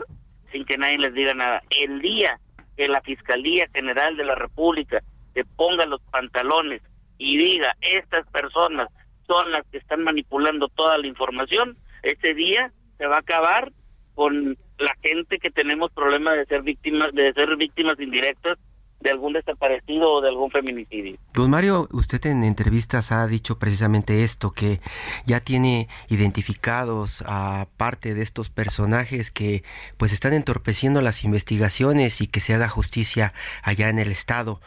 [0.52, 1.62] sin que nadie les diga nada.
[1.70, 2.38] El día
[2.76, 5.02] que la Fiscalía General de la República
[5.34, 6.82] se ponga los pantalones
[7.18, 8.88] y diga, estas personas
[9.28, 13.70] son las que están manipulando toda la información, ese día se va a acabar
[14.14, 18.58] con la gente que tenemos problemas de ser víctimas, de ser víctimas indirectas
[19.00, 21.18] de algún desaparecido o de algún feminicidio.
[21.32, 24.80] Don Mario, usted en entrevistas ha dicho precisamente esto, que
[25.24, 29.62] ya tiene identificados a parte de estos personajes que
[29.98, 34.60] pues están entorpeciendo las investigaciones y que se haga justicia allá en el Estado.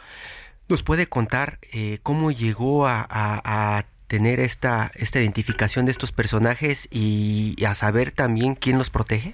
[0.68, 7.56] ¿Nos puede contar eh, cómo llegó a tener esta, esta identificación de estos personajes y,
[7.64, 9.32] a saber también quién los protege?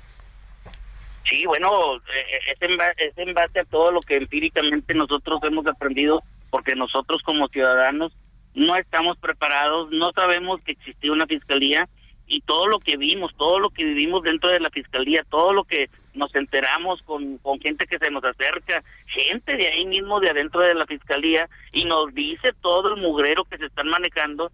[1.29, 5.41] Sí, bueno, eh, es en, base, es en base a todo lo que empíricamente nosotros
[5.43, 8.13] hemos aprendido, porque nosotros como ciudadanos
[8.55, 11.89] no estamos preparados, no sabemos que existía una fiscalía
[12.29, 15.65] y todo lo que vimos, todo lo que vivimos dentro de la fiscalía, todo lo
[15.65, 20.31] que nos enteramos con, con gente que se nos acerca, gente de ahí mismo de
[20.31, 24.53] adentro de la fiscalía y nos dice todo el mugrero que se están manejando,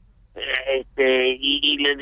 [0.66, 1.96] este y, y les,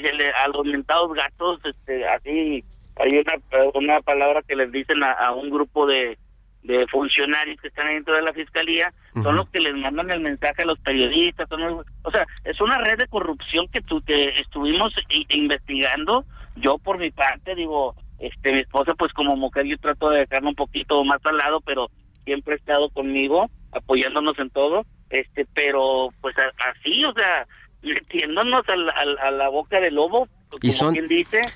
[0.44, 2.64] a los mentados gatos este así
[2.96, 6.18] hay una una palabra que les dicen a, un grupo de
[6.62, 10.62] de funcionarios que están dentro de la fiscalía son los que les mandan el mensaje
[10.62, 14.94] a los periodistas o sea es una red de corrupción que, tu, que estuvimos
[15.30, 16.24] investigando
[16.56, 20.50] yo por mi parte digo este mi esposa pues como mujer yo trato de dejarme
[20.50, 21.88] un poquito más al lado pero
[22.24, 27.46] siempre ha estado conmigo apoyándonos en todo este pero pues así o sea
[27.82, 30.28] metiéndonos a la boca del lobo
[30.60, 30.94] y son,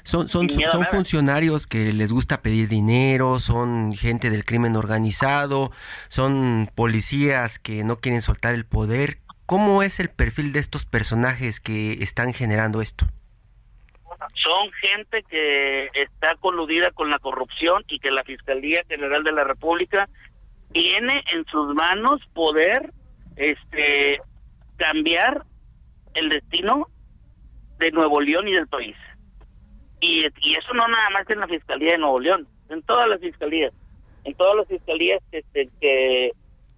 [0.04, 5.70] son, son, son funcionarios que les gusta pedir dinero, son gente del crimen organizado,
[6.08, 9.18] son policías que no quieren soltar el poder.
[9.44, 13.06] ¿Cómo es el perfil de estos personajes que están generando esto?
[14.34, 19.44] Son gente que está coludida con la corrupción y que la Fiscalía General de la
[19.44, 20.08] República
[20.72, 22.92] tiene en sus manos poder
[23.36, 24.20] este
[24.78, 25.44] cambiar
[26.16, 26.88] el destino
[27.78, 28.96] de Nuevo León y del país.
[30.00, 33.72] Y, eso no nada más en la Fiscalía de Nuevo León, en todas las fiscalías,
[34.24, 36.30] en todas las fiscalías este, que,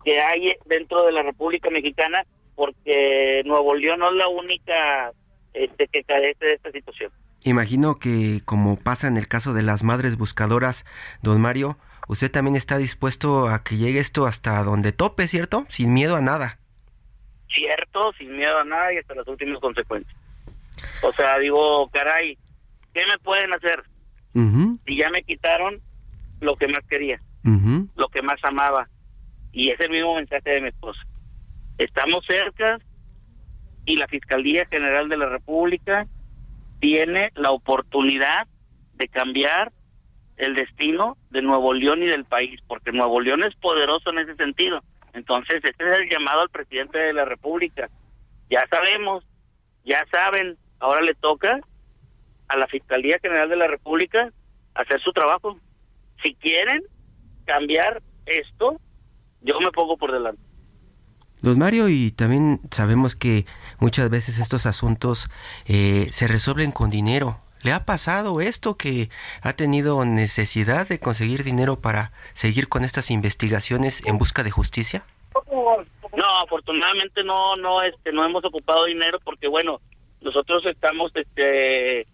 [0.05, 2.25] que hay dentro de la República Mexicana,
[2.55, 5.13] porque Nuevo León no es la única
[5.53, 7.13] este, que carece de esta situación.
[7.43, 10.85] Imagino que como pasa en el caso de las madres buscadoras,
[11.23, 15.65] don Mario, usted también está dispuesto a que llegue esto hasta donde tope, ¿cierto?
[15.69, 16.59] Sin miedo a nada.
[17.55, 20.15] Cierto, sin miedo a nada y hasta las últimas consecuencias.
[21.03, 22.37] O sea, digo, caray,
[22.95, 23.83] ¿qué me pueden hacer?
[24.87, 25.81] Si ya me quitaron
[26.41, 27.21] lo que más quería,
[27.97, 28.89] lo que más amaba.
[29.53, 31.01] Y es el mismo mensaje de mi esposa.
[31.79, 32.79] Estamos cerca
[33.85, 36.07] y la Fiscalía General de la República
[36.81, 38.47] tiene la oportunidad
[38.95, 39.73] de cambiar
[40.37, 44.37] el destino de Nuevo León y del país, porque Nuevo León es poderoso en ese
[44.37, 44.83] sentido.
[45.13, 47.89] Entonces, este es el llamado al presidente de la República.
[48.51, 49.25] Ya sabemos,
[49.85, 51.61] ya saben Ahora le toca
[52.49, 54.31] a la Fiscalía General de la República
[54.75, 55.59] hacer su trabajo.
[56.23, 56.83] Si quieren
[57.45, 58.81] cambiar esto,
[59.43, 60.41] yo me pongo por delante.
[61.41, 63.47] Don Mario, y también sabemos que
[63.79, 65.29] muchas veces estos asuntos
[65.67, 67.41] eh, se resuelven con dinero.
[67.63, 69.09] ¿Le ha pasado esto que
[69.43, 75.05] ha tenido necesidad de conseguir dinero para seguir con estas investigaciones en busca de justicia?
[76.17, 79.81] No, afortunadamente no, no, este, no hemos ocupado dinero porque bueno,
[80.21, 82.07] nosotros estamos este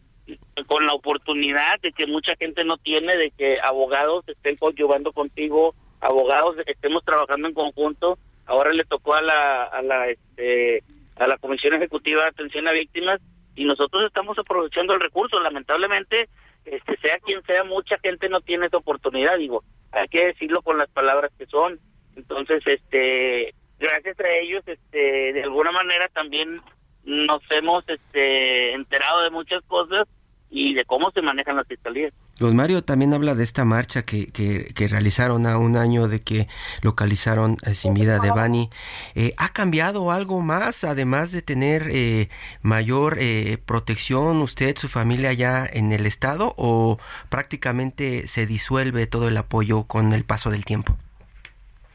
[0.66, 5.74] con la oportunidad de que mucha gente no tiene de que abogados estén coadyuvando contigo
[6.00, 10.82] abogados estemos trabajando en conjunto ahora le tocó a la a la este
[11.16, 13.20] a la comisión ejecutiva de atención a víctimas
[13.54, 15.38] y nosotros estamos aprovechando el recurso.
[15.40, 16.28] Lamentablemente
[16.64, 19.62] este sea quien sea mucha gente no tiene esa oportunidad digo
[19.92, 21.78] hay que decirlo con las palabras que son.
[22.16, 26.60] Entonces este gracias a ellos este de alguna manera también
[27.04, 30.08] nos hemos este, enterado de muchas cosas
[30.56, 32.12] y de cómo se manejan las fiscalías.
[32.38, 36.46] Don Mario también habla de esta marcha que, que, realizaron a un año de que
[36.80, 38.70] localizaron eh, sin vida de Bani.
[39.16, 42.28] Eh, ¿Ha cambiado algo más, además de tener eh,
[42.62, 43.18] mayor
[43.66, 46.98] protección usted, su familia allá en el Estado, o
[47.30, 50.96] prácticamente se disuelve todo el apoyo con el paso del tiempo?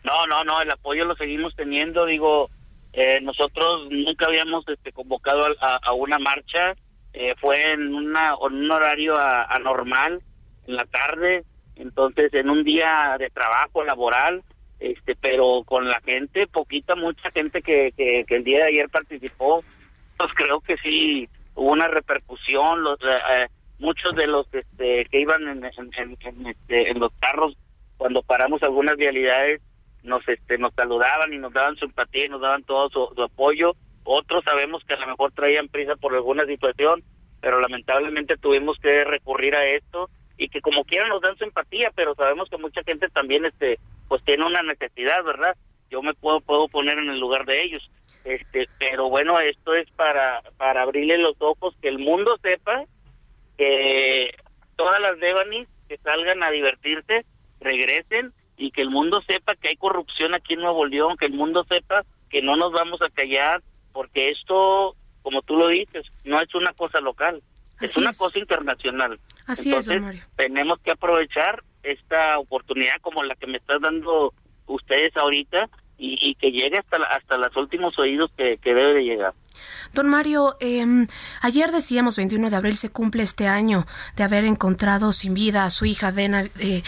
[0.03, 2.49] No, no, no, el apoyo lo seguimos teniendo, digo,
[2.91, 6.75] eh, nosotros nunca habíamos este, convocado a, una marcha,
[7.13, 10.21] eh, fue en, una, un horario anormal,
[10.67, 11.43] en la tarde,
[11.75, 14.43] entonces en un día de trabajo laboral,
[14.79, 19.63] este, pero con la gente, poquita, mucha gente que, que, el día de ayer participó,
[20.17, 23.47] pues creo que sí hubo una repercusión, los, eh,
[23.79, 27.57] muchos de los este, que iban en, en, este, en los carros
[27.97, 29.61] cuando paramos algunas vialidades
[30.03, 33.73] nos este nos saludaban y nos daban su empatía y nos daban todo su, apoyo
[34.09, 37.03] otros sabemos que a lo mejor traían prisa por alguna situación
[37.41, 41.91] pero lamentablemente tuvimos que recurrir a esto y que como quieran nos dan su empatía
[41.95, 45.55] pero sabemos que mucha gente también este pues tiene una necesidad verdad
[45.89, 47.89] yo me puedo puedo poner en el lugar de ellos.
[48.23, 52.83] Este pero bueno esto es para para abrirle los ojos que el mundo sepa
[53.57, 54.31] que
[54.75, 57.25] todas las Devanis que salgan a divertirse
[57.59, 61.33] regresen y que el mundo sepa que hay corrupción aquí en Nuevo León, que el
[61.33, 66.41] mundo sepa que no nos vamos a callar, porque esto, como tú lo dices, no
[66.41, 67.41] es una cosa local,
[67.81, 69.19] es una cosa internacional.
[69.47, 70.23] Así es, Mario.
[70.35, 74.33] Tenemos que aprovechar esta oportunidad como la que me están dando
[74.67, 75.69] ustedes ahorita
[76.01, 79.33] y, que llegue hasta, hasta los últimos oídos que, que debe de llegar.
[79.93, 80.85] Don Mario, eh,
[81.41, 85.69] ayer decíamos 21 de abril se cumple este año de haber encontrado sin vida a
[85.69, 86.83] su hija de, eh,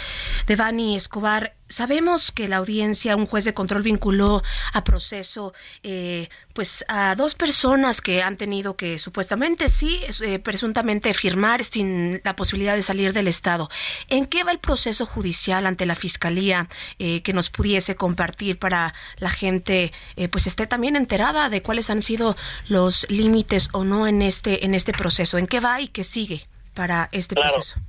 [0.47, 5.53] de Dani Escobar sabemos que la audiencia, un juez de control vinculó a proceso
[5.83, 12.21] eh, pues a dos personas que han tenido que supuestamente sí, eh, presuntamente firmar sin
[12.23, 13.69] la posibilidad de salir del Estado.
[14.09, 16.67] ¿En qué va el proceso judicial ante la Fiscalía
[16.99, 19.93] eh, que nos pudiese compartir para la gente
[20.29, 22.35] pues esté también enterada de cuáles han sido
[22.67, 25.37] los límites o no en este, en este proceso?
[25.37, 27.79] ¿En qué va y qué sigue para este proceso?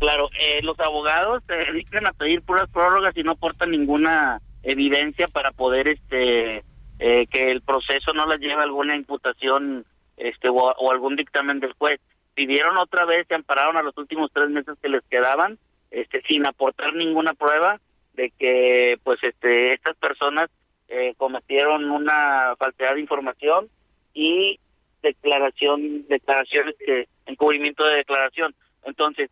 [0.00, 5.28] Claro, eh, los abogados se dedican a pedir puras prórrogas y no aportan ninguna evidencia
[5.28, 6.64] para poder este
[6.98, 9.84] eh, que el proceso no les lleve alguna imputación
[10.16, 12.00] este o, algún dictamen del juez.
[12.34, 15.58] Pidieron otra vez, se ampararon a los últimos tres meses que les quedaban,
[15.90, 17.78] este sin aportar ninguna prueba
[18.14, 20.48] de que pues este estas personas
[20.88, 23.68] eh, cometieron una falsedad de información
[24.14, 24.58] y
[25.02, 28.54] declaración declaraciones que encubrimiento de declaración.
[28.84, 29.28] Entonces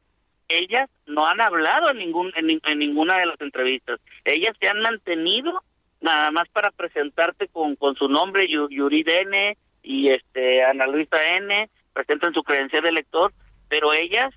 [0.48, 4.00] ellas no han hablado en ningún en, ninguna de las entrevistas.
[4.24, 5.62] Ellas se han mantenido
[6.00, 11.68] nada más para presentarte con con su nombre Yuri N y este Ana Luisa N
[11.92, 13.32] presentan su credencial de lector,
[13.68, 14.34] pero ellas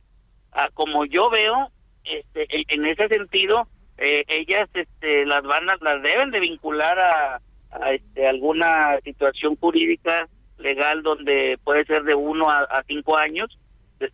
[0.51, 1.70] ah, como yo veo
[2.03, 7.41] este en ese sentido eh, ellas este las van a, las deben de vincular a,
[7.72, 13.57] a este alguna situación jurídica legal donde puede ser de uno a, a cinco años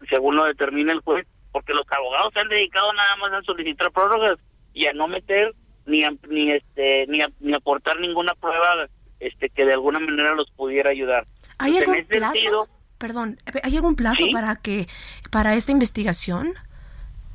[0.09, 1.25] según lo determine el juez
[1.57, 4.37] porque los abogados se han dedicado nada más a solicitar prórrogas
[4.75, 5.55] y a no meter
[5.87, 8.85] ni ni este ni, ni aportar ninguna prueba
[9.19, 11.25] este que de alguna manera los pudiera ayudar.
[11.57, 12.67] ¿Hay algún plazo?
[12.99, 14.85] Perdón, ¿hay algún plazo para que
[15.31, 16.53] para esta investigación?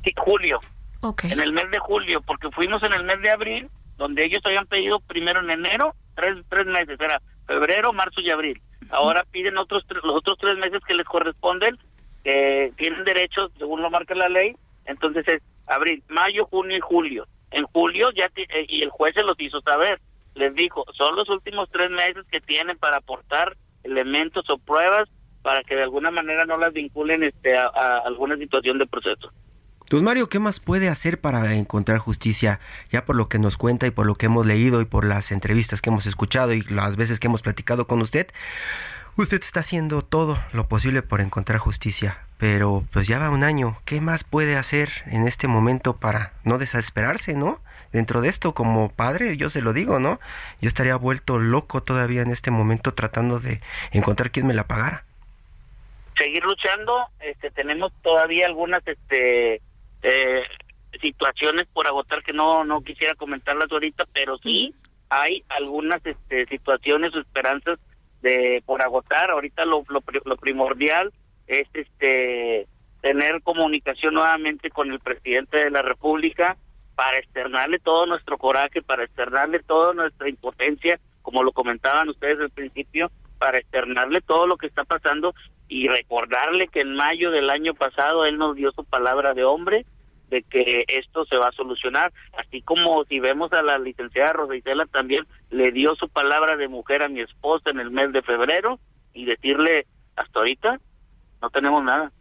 [0.05, 0.61] Sí, julio.
[1.01, 1.33] Okay.
[1.33, 4.67] En el mes de julio, porque fuimos en el mes de abril, donde ellos habían
[4.67, 8.61] pedido primero en enero, tres, tres meses, era febrero, marzo y abril.
[8.89, 11.77] Ahora piden otros los otros tres meses que les corresponden
[12.23, 14.55] que tienen derechos según lo marca la ley,
[14.85, 17.27] entonces es abril, mayo, junio y julio.
[17.51, 19.99] En julio ya eh, y el juez se los hizo saber,
[20.35, 25.09] les dijo, son los últimos tres meses que tienen para aportar elementos o pruebas
[25.43, 27.67] para que de alguna manera no las vinculen este, a,
[28.05, 29.31] alguna situación de proceso.
[29.89, 32.59] Don Mario, ¿qué más puede hacer para encontrar justicia?
[32.89, 35.31] Ya por lo que nos cuenta y por lo que hemos leído y por las
[35.31, 38.27] entrevistas que hemos escuchado y las veces que hemos platicado con usted,
[39.15, 43.77] Usted está haciendo todo lo posible por encontrar justicia, pero pues ya va un año.
[43.85, 47.59] ¿Qué más puede hacer en este momento para no desesperarse, no?
[47.91, 50.19] Dentro de esto, como padre, yo se lo digo, ¿no?
[50.61, 53.61] Yo estaría vuelto loco todavía en este momento tratando de
[53.91, 55.05] encontrar quién me la pagara.
[56.17, 59.61] Seguir luchando, este, tenemos todavía algunas este,
[60.01, 60.43] eh,
[60.99, 64.73] situaciones por agotar que no, no quisiera comentarlas ahorita, pero sí
[65.09, 67.77] hay algunas este, situaciones o esperanzas
[68.23, 69.29] de por agotar.
[69.29, 71.13] Ahorita lo, lo, primordial
[71.45, 72.67] es este
[73.01, 76.57] tener comunicación nuevamente con el presidente de la República
[76.95, 82.49] para externarle todo nuestro coraje, para externarle toda nuestra impotencia, como lo comentaban ustedes al
[82.49, 85.35] principio, para externarle todo lo que está pasando
[85.67, 89.85] y recordarle que en mayo del año pasado él nos dio su palabra de hombre
[90.33, 94.55] de que esto se va a solucionar, así como si vemos a la licenciada Rosa
[94.55, 98.23] Isela también le dio su palabra de mujer a mi esposa en el mes de
[98.23, 98.79] febrero
[99.13, 100.79] y decirle hasta ahorita
[101.41, 102.11] no tenemos nada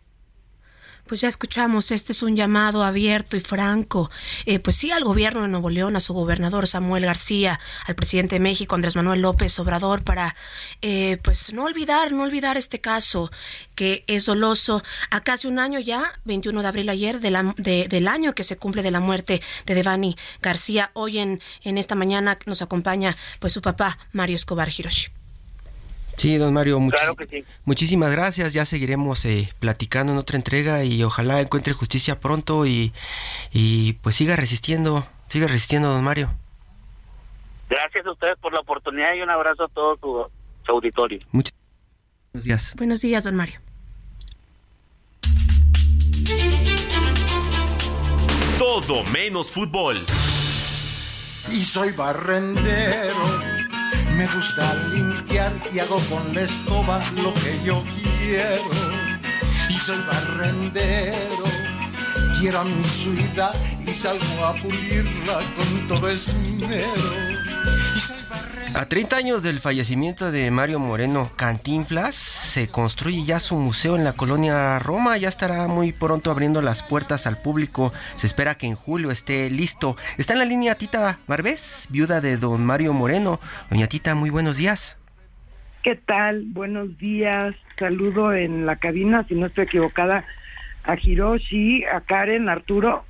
[1.06, 4.10] pues ya escuchamos, este es un llamado abierto y franco,
[4.46, 8.36] eh, pues sí, al gobierno de Nuevo León, a su gobernador Samuel García, al presidente
[8.36, 10.36] de México, Andrés Manuel López Obrador, para
[10.80, 13.30] eh, pues no olvidar, no olvidar este caso
[13.74, 18.34] que es doloso a casi un año ya, 21 de abril ayer, de del año
[18.34, 20.90] que se cumple de la muerte de Devani García.
[20.94, 25.21] Hoy en, en esta mañana nos acompaña pues su papá, Mario Escobar Hiroshi.
[26.16, 26.78] Sí, don Mario,
[27.64, 28.52] muchísimas gracias.
[28.52, 32.92] Ya seguiremos eh, platicando en otra entrega y ojalá encuentre justicia pronto y,
[33.52, 36.30] y pues siga resistiendo, siga resistiendo, don Mario.
[37.68, 41.18] Gracias a ustedes por la oportunidad y un abrazo a todo su, auditorio.
[41.32, 41.54] Muchas
[42.32, 42.74] buenos días.
[42.76, 43.60] Buenos días, don Mario.
[48.58, 49.98] Todo menos fútbol.
[51.48, 53.51] Y soy barrendero
[54.16, 58.62] me gusta limpiar y hago con la escoba lo que yo quiero.
[59.68, 61.44] Y soy barrendero,
[62.38, 63.54] quiero a mi ciudad
[63.86, 67.42] y salgo a pulirla con todo esmero.
[68.74, 74.04] A 30 años del fallecimiento de Mario Moreno Cantinflas, se construye ya su museo en
[74.04, 75.18] la colonia Roma.
[75.18, 77.92] Ya estará muy pronto abriendo las puertas al público.
[78.16, 79.96] Se espera que en julio esté listo.
[80.16, 83.38] Está en la línea Tita Barbés, viuda de don Mario Moreno.
[83.68, 84.96] Doña Tita, muy buenos días.
[85.82, 86.44] ¿Qué tal?
[86.46, 87.54] Buenos días.
[87.78, 90.24] Saludo en la cabina, si no estoy equivocada,
[90.84, 93.04] a Hiroshi, a Karen, a Arturo.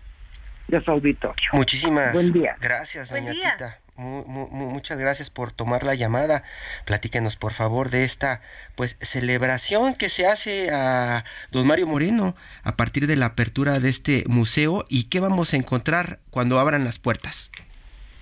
[0.73, 1.51] a su auditorio.
[1.53, 2.57] Muchísimas Buen día.
[2.61, 3.53] gracias, Buen doña día.
[3.53, 3.79] Tita.
[4.03, 6.43] Mu- mu- mu- muchas gracias por tomar la llamada.
[6.85, 8.41] Platíquenos, por favor, de esta
[8.75, 12.35] pues celebración que se hace a don Mario Moreno
[12.65, 16.83] a partir de la apertura de este museo y qué vamos a encontrar cuando abran
[16.85, 17.51] las puertas.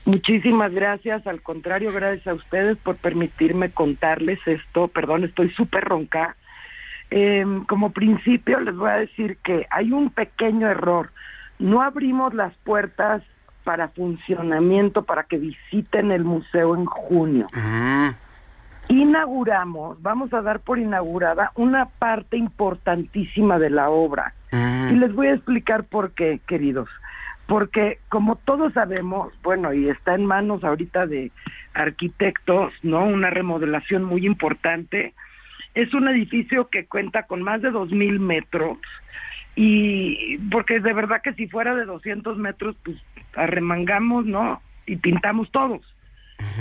[0.04, 4.88] Muchísimas gracias, al contrario, gracias a ustedes por permitirme contarles esto.
[4.88, 6.36] Perdón, estoy súper ronca.
[7.10, 11.10] Eh, como principio les voy a decir que hay un pequeño error.
[11.58, 13.22] No abrimos las puertas
[13.64, 17.48] para funcionamiento, para que visiten el museo en junio.
[18.88, 24.34] Inauguramos, vamos a dar por inaugurada una parte importantísima de la obra.
[24.52, 26.88] Y les voy a explicar por qué, queridos.
[27.46, 31.30] Porque como todos sabemos, bueno, y está en manos ahorita de
[31.74, 33.04] arquitectos, ¿no?
[33.04, 35.14] Una remodelación muy importante.
[35.74, 38.78] Es un edificio que cuenta con más de 2.000 metros
[39.56, 42.96] y porque de verdad que si fuera de 200 metros, pues
[43.34, 44.62] arremangamos, ¿no?
[44.86, 45.80] Y pintamos todos.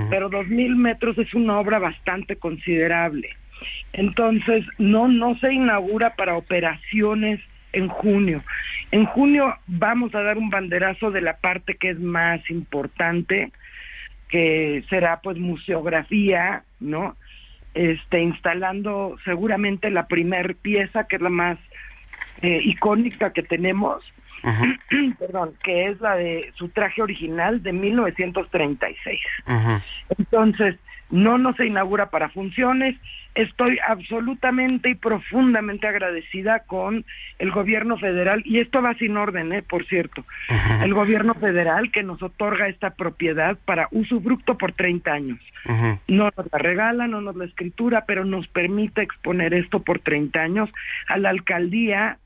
[0.10, 3.30] Pero 2.000 metros es una obra bastante considerable.
[3.94, 7.40] Entonces, no, no se inaugura para operaciones
[7.74, 8.44] en junio.
[8.92, 13.52] En junio vamos a dar un banderazo de la parte que es más importante,
[14.28, 17.16] que será pues museografía, ¿no?
[17.74, 21.58] Este, instalando seguramente la primer pieza, que es la más
[22.42, 24.04] eh, icónica que tenemos,
[25.20, 29.20] perdón, que es la de su traje original de 1936.
[30.18, 30.76] Entonces,
[31.10, 32.96] no nos se inaugura para funciones.
[33.36, 37.06] Estoy absolutamente y profundamente agradecida con
[37.38, 39.62] el gobierno federal, y esto va sin orden, ¿eh?
[39.62, 40.26] por cierto,
[40.82, 45.40] el gobierno federal que nos otorga esta propiedad para usufructo por 30 años.
[46.08, 50.40] No nos la regala, no nos la escritura, pero nos permite exponer esto por 30
[50.40, 50.70] años
[51.08, 52.18] a la alcaldía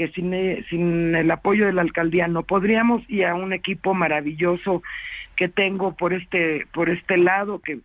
[0.00, 3.92] que sin, eh, sin el apoyo de la alcaldía no podríamos y a un equipo
[3.92, 4.82] maravilloso
[5.36, 7.80] que tengo por este por este lado que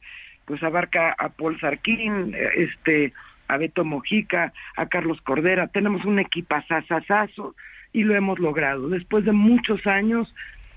[0.46, 3.12] pues abarca a Paul Sarquín, este
[3.50, 7.54] a Beto Mojica, a Carlos Cordera, tenemos un equipazazazazo
[7.92, 8.88] y lo hemos logrado.
[8.88, 10.34] Después de muchos años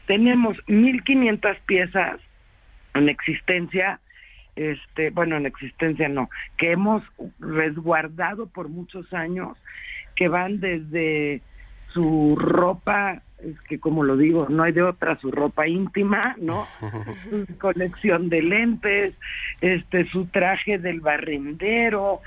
[0.09, 2.19] tenemos 1500 piezas
[2.95, 4.01] en existencia
[4.57, 7.05] este, bueno, en existencia no, que hemos
[7.39, 9.57] resguardado por muchos años,
[10.19, 11.43] que van desde
[11.95, 16.67] su ropa, es que como lo digo, no hay de otra, su ropa íntima, ¿no?
[17.31, 19.15] su colección de lentes,
[19.61, 22.21] este, su traje del barrendero,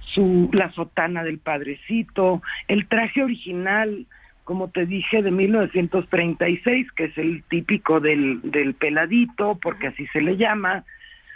[0.00, 4.06] su, la sotana del padrecito, el traje original,
[4.42, 10.20] como te dije, de 1936, que es el típico del, del peladito, porque así se
[10.20, 10.82] le llama,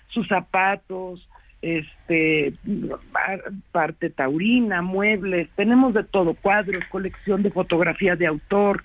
[0.09, 1.30] sus zapatos,
[1.63, 2.55] este
[3.73, 8.83] parte taurina, muebles, tenemos de todo, cuadros, colección de fotografía de autor,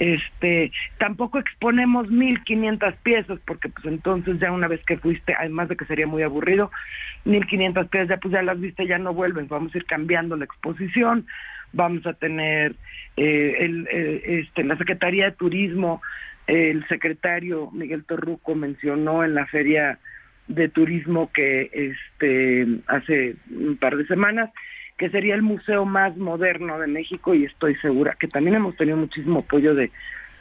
[0.00, 5.76] este, tampoco exponemos 1500 piezas porque pues entonces ya una vez que fuiste, además de
[5.76, 6.70] que sería muy aburrido,
[7.26, 10.46] 1500 piezas ya pues ya las viste, ya no vuelven, vamos a ir cambiando la
[10.46, 11.26] exposición,
[11.74, 12.76] vamos a tener
[13.18, 16.00] eh, el, eh, este, la Secretaría de Turismo,
[16.46, 19.98] el secretario Miguel Torruco mencionó en la feria
[20.50, 24.50] de turismo que este hace un par de semanas
[24.98, 28.96] que sería el museo más moderno de México y estoy segura que también hemos tenido
[28.96, 29.90] muchísimo apoyo de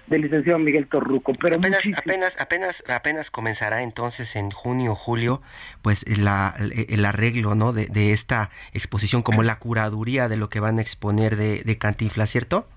[0.07, 1.99] del licenciado Miguel Torruco, pero apenas, muchísimo.
[1.99, 5.39] apenas, apenas, apenas comenzará entonces en junio o julio,
[5.83, 7.73] pues la, el arreglo, ¿no?
[7.73, 11.77] De, de, esta exposición, como la curaduría de lo que van a exponer de, de
[11.77, 12.67] Cantinflas, ¿cierto?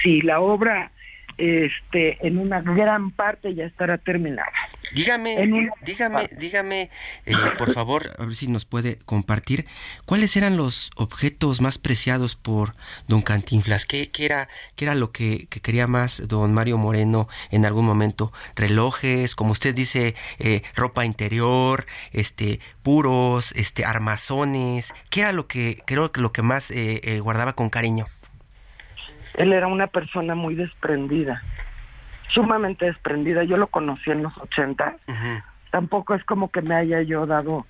[0.00, 0.92] Sí, la obra
[1.38, 4.52] este, en una gran parte ya estará terminada.
[4.92, 5.70] Dígame, una...
[5.84, 6.90] dígame, dígame,
[7.26, 9.66] eh, por favor, a ver si nos puede compartir,
[10.04, 12.74] ¿cuáles eran los objetos más preciados por
[13.06, 13.86] don Cantinflas?
[13.86, 17.84] ¿Qué, qué era, qué era lo que, que, quería más don Mario Moreno en algún
[17.84, 18.32] momento?
[18.56, 24.92] ¿Relojes, como usted dice, eh, ropa interior, este, puros, este, armazones?
[25.10, 28.06] ¿Qué era lo que, creo que lo que más eh, guardaba con cariño?
[29.34, 31.42] Él era una persona muy desprendida,
[32.28, 33.44] sumamente desprendida.
[33.44, 34.96] Yo lo conocí en los 80.
[35.06, 35.42] Uh -huh.
[35.70, 37.66] Tampoco es como que me haya yo dado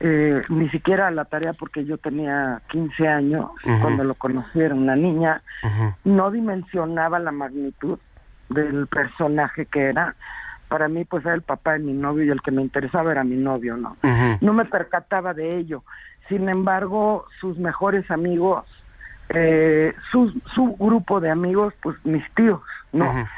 [0.00, 3.80] eh, ni siquiera la tarea porque yo tenía 15 años uh -huh.
[3.82, 5.42] cuando lo conocí, era una niña.
[5.62, 5.94] Uh -huh.
[6.04, 7.98] No dimensionaba la magnitud
[8.48, 10.14] del personaje que era.
[10.68, 13.24] Para mí, pues era el papá de mi novio y el que me interesaba era
[13.24, 13.96] mi novio, ¿no?
[14.40, 15.82] No me percataba de ello.
[16.28, 18.64] Sin embargo, sus mejores amigos
[19.32, 22.60] eh, su, su grupo de amigos, pues mis tíos,
[22.92, 23.10] ¿no?
[23.10, 23.28] Uh -huh.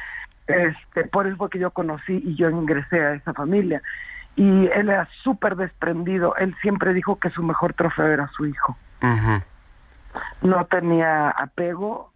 [0.46, 3.82] Este, por eso fue que yo conocí y yo ingresé a esa familia.
[4.34, 6.34] Y él era súper desprendido.
[6.36, 8.76] Él siempre dijo que su mejor trofeo era su hijo.
[9.02, 9.42] Uh -huh.
[10.42, 12.10] No tenía apego,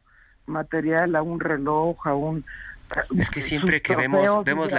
[0.46, 2.44] material, a un reloj, a un
[3.16, 4.70] es que siempre que vemos vemos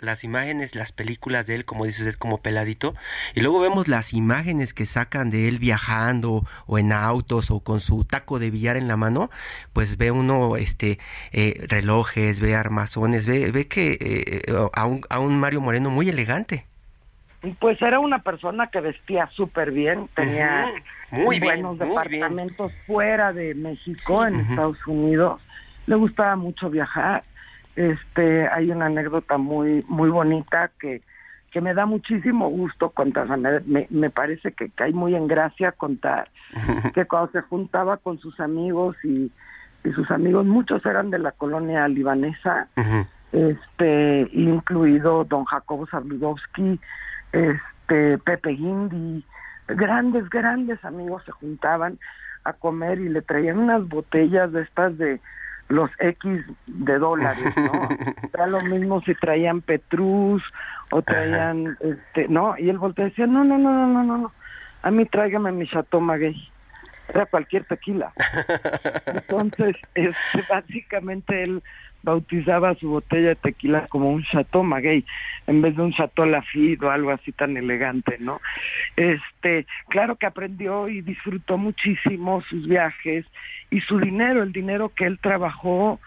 [0.00, 2.94] las imágenes, las películas de él, como dices, es como peladito,
[3.34, 7.80] y luego vemos las imágenes que sacan de él viajando o en autos o con
[7.80, 9.30] su taco de billar en la mano,
[9.72, 10.98] pues ve uno este
[11.32, 16.08] eh, relojes, ve armazones, ve, ve que eh, a, un, a un Mario Moreno muy
[16.08, 16.66] elegante.
[17.58, 20.68] Pues era una persona que vestía súper bien, tenía
[21.10, 25.40] muy buenos departamentos fuera de México, en Estados Unidos.
[25.86, 27.22] Le gustaba mucho viajar
[27.76, 31.02] este, hay una anécdota muy, muy bonita que,
[31.50, 33.28] que me da muchísimo gusto contar,
[33.66, 36.28] me, me parece que cae muy en gracia contar,
[36.94, 39.30] que cuando se juntaba con sus amigos y,
[39.84, 42.68] y sus amigos, muchos eran de la colonia libanesa,
[43.32, 46.80] este, incluido don Jacobo Zabludowski,
[47.32, 49.24] este, Pepe Guindi,
[49.68, 51.98] grandes, grandes amigos se juntaban
[52.44, 55.20] a comer y le traían unas botellas de estas de
[55.68, 57.88] los X de dólares, ¿no?
[58.34, 60.42] Era lo mismo si traían Petrus
[60.90, 62.56] o traían, este, ¿no?
[62.58, 64.32] Y él voltea y decía, no, no, no, no, no, no, no,
[64.82, 66.36] a mí tráigame mi Chateau Maguey.
[67.08, 68.12] Era cualquier tequila.
[69.06, 71.62] Entonces, este, básicamente él
[72.06, 75.04] bautizaba su botella de tequila como un Chateau Maguey
[75.48, 78.40] en vez de un Chateau Lafitte o algo así tan elegante, ¿no?
[78.94, 83.26] Este, claro que aprendió y disfrutó muchísimo sus viajes
[83.70, 85.98] y su dinero, el dinero que él trabajó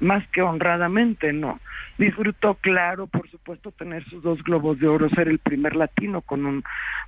[0.00, 1.60] más que honradamente, ¿no?
[1.96, 6.44] Disfrutó, claro, por supuesto, tener sus dos globos de oro, ser el primer latino con
[6.44, 6.62] un,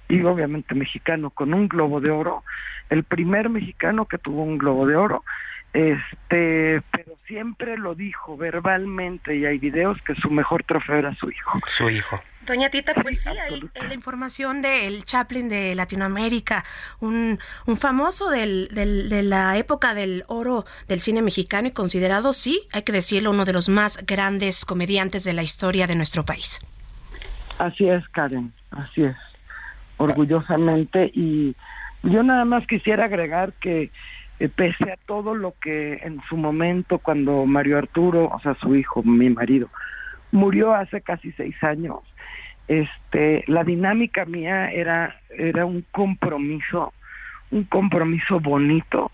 [0.09, 2.43] y obviamente mexicano, con un globo de oro,
[2.88, 5.22] el primer mexicano que tuvo un globo de oro,
[5.73, 11.31] este, pero siempre lo dijo verbalmente y hay videos que su mejor trofeo era su
[11.31, 11.59] hijo.
[11.68, 12.21] Su hijo.
[12.47, 16.64] Doña Tita, pues sí, hay la información del Chaplin de Latinoamérica,
[16.99, 22.33] un, un famoso del, del, de la época del oro del cine mexicano y considerado,
[22.33, 26.25] sí, hay que decirlo, uno de los más grandes comediantes de la historia de nuestro
[26.25, 26.59] país.
[27.59, 29.16] Así es, Karen, así es,
[29.99, 31.12] orgullosamente.
[31.14, 31.55] Y
[32.03, 33.91] yo nada más quisiera agregar que eh,
[34.49, 39.03] pese a todo lo que en su momento, cuando Mario Arturo, o sea, su hijo,
[39.03, 39.68] mi marido,
[40.32, 41.99] murió hace casi seis años,
[42.68, 46.95] este, la dinámica mía era, era un compromiso,
[47.51, 49.11] un compromiso bonito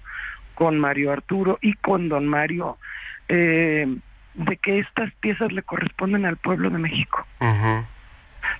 [0.54, 2.78] con Mario Arturo y con don Mario,
[3.28, 3.86] eh,
[4.34, 7.26] de que estas piezas le corresponden al pueblo de México.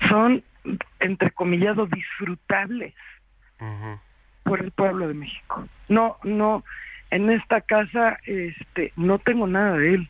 [0.09, 0.43] Son,
[0.99, 2.95] entre comillas, disfrutables
[4.47, 5.69] por el pueblo de México.
[5.89, 6.65] No, no,
[7.11, 10.09] en esta casa este, no tengo nada de él,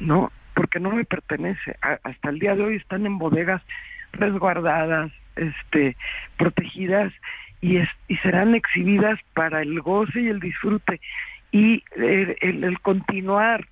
[0.00, 1.76] no, porque no me pertenece.
[1.80, 3.62] hasta el día de hoy están en bodegas
[4.12, 5.96] resguardadas, este,
[6.36, 7.12] protegidas
[7.60, 7.78] y,
[8.08, 11.00] y serán exhibidas para el goce y el disfrute
[11.52, 13.68] y el, el continuar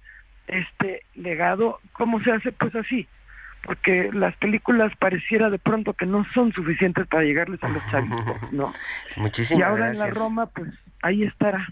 [0.46, 2.52] este legado, ¿cómo se hace?
[2.52, 3.06] Pues así,
[3.64, 8.36] porque las películas pareciera de pronto que no son suficientes para llegarles a los chavitos,
[8.52, 8.72] ¿no?
[9.16, 10.70] Muchísimas Y ahora en la Roma, pues
[11.02, 11.66] ahí estará.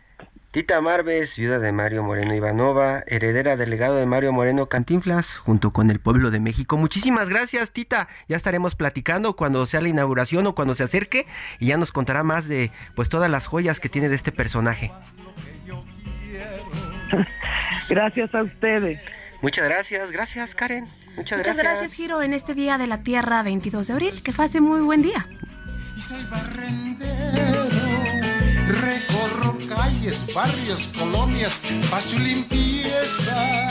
[0.51, 5.75] Tita Marves, viuda de Mario Moreno Ivanova, heredera del legado de Mario Moreno Cantinflas, junto
[5.75, 6.79] con el pueblo de México.
[6.79, 8.09] Muchísimas gracias, Tita.
[8.29, 11.27] Ya estaremos platicando cuando sea la inauguración o cuando se acerque
[11.59, 14.91] y ya nos contará más de pues todas las joyas que tiene de este personaje.
[17.91, 19.01] gracias a ustedes.
[19.41, 20.87] Muchas gracias, gracias Karen.
[21.17, 21.95] Muchas, Muchas gracias.
[21.95, 24.23] Giro, en este día de la Tierra 22 de abril.
[24.23, 25.27] Que pase muy buen día.
[25.97, 27.67] Soy barrendero,
[28.69, 31.61] recorro calles, barrios, colonias,
[31.91, 33.69] paso limpieza,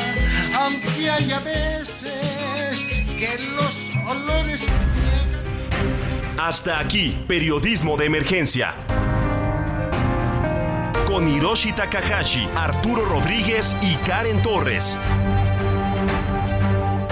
[0.55, 2.86] aunque haya veces
[3.18, 4.63] que los olores...
[6.38, 8.76] Hasta aquí, periodismo de emergencia.
[11.07, 14.97] Con Hiroshi Takahashi, Arturo Rodríguez y Karen Torres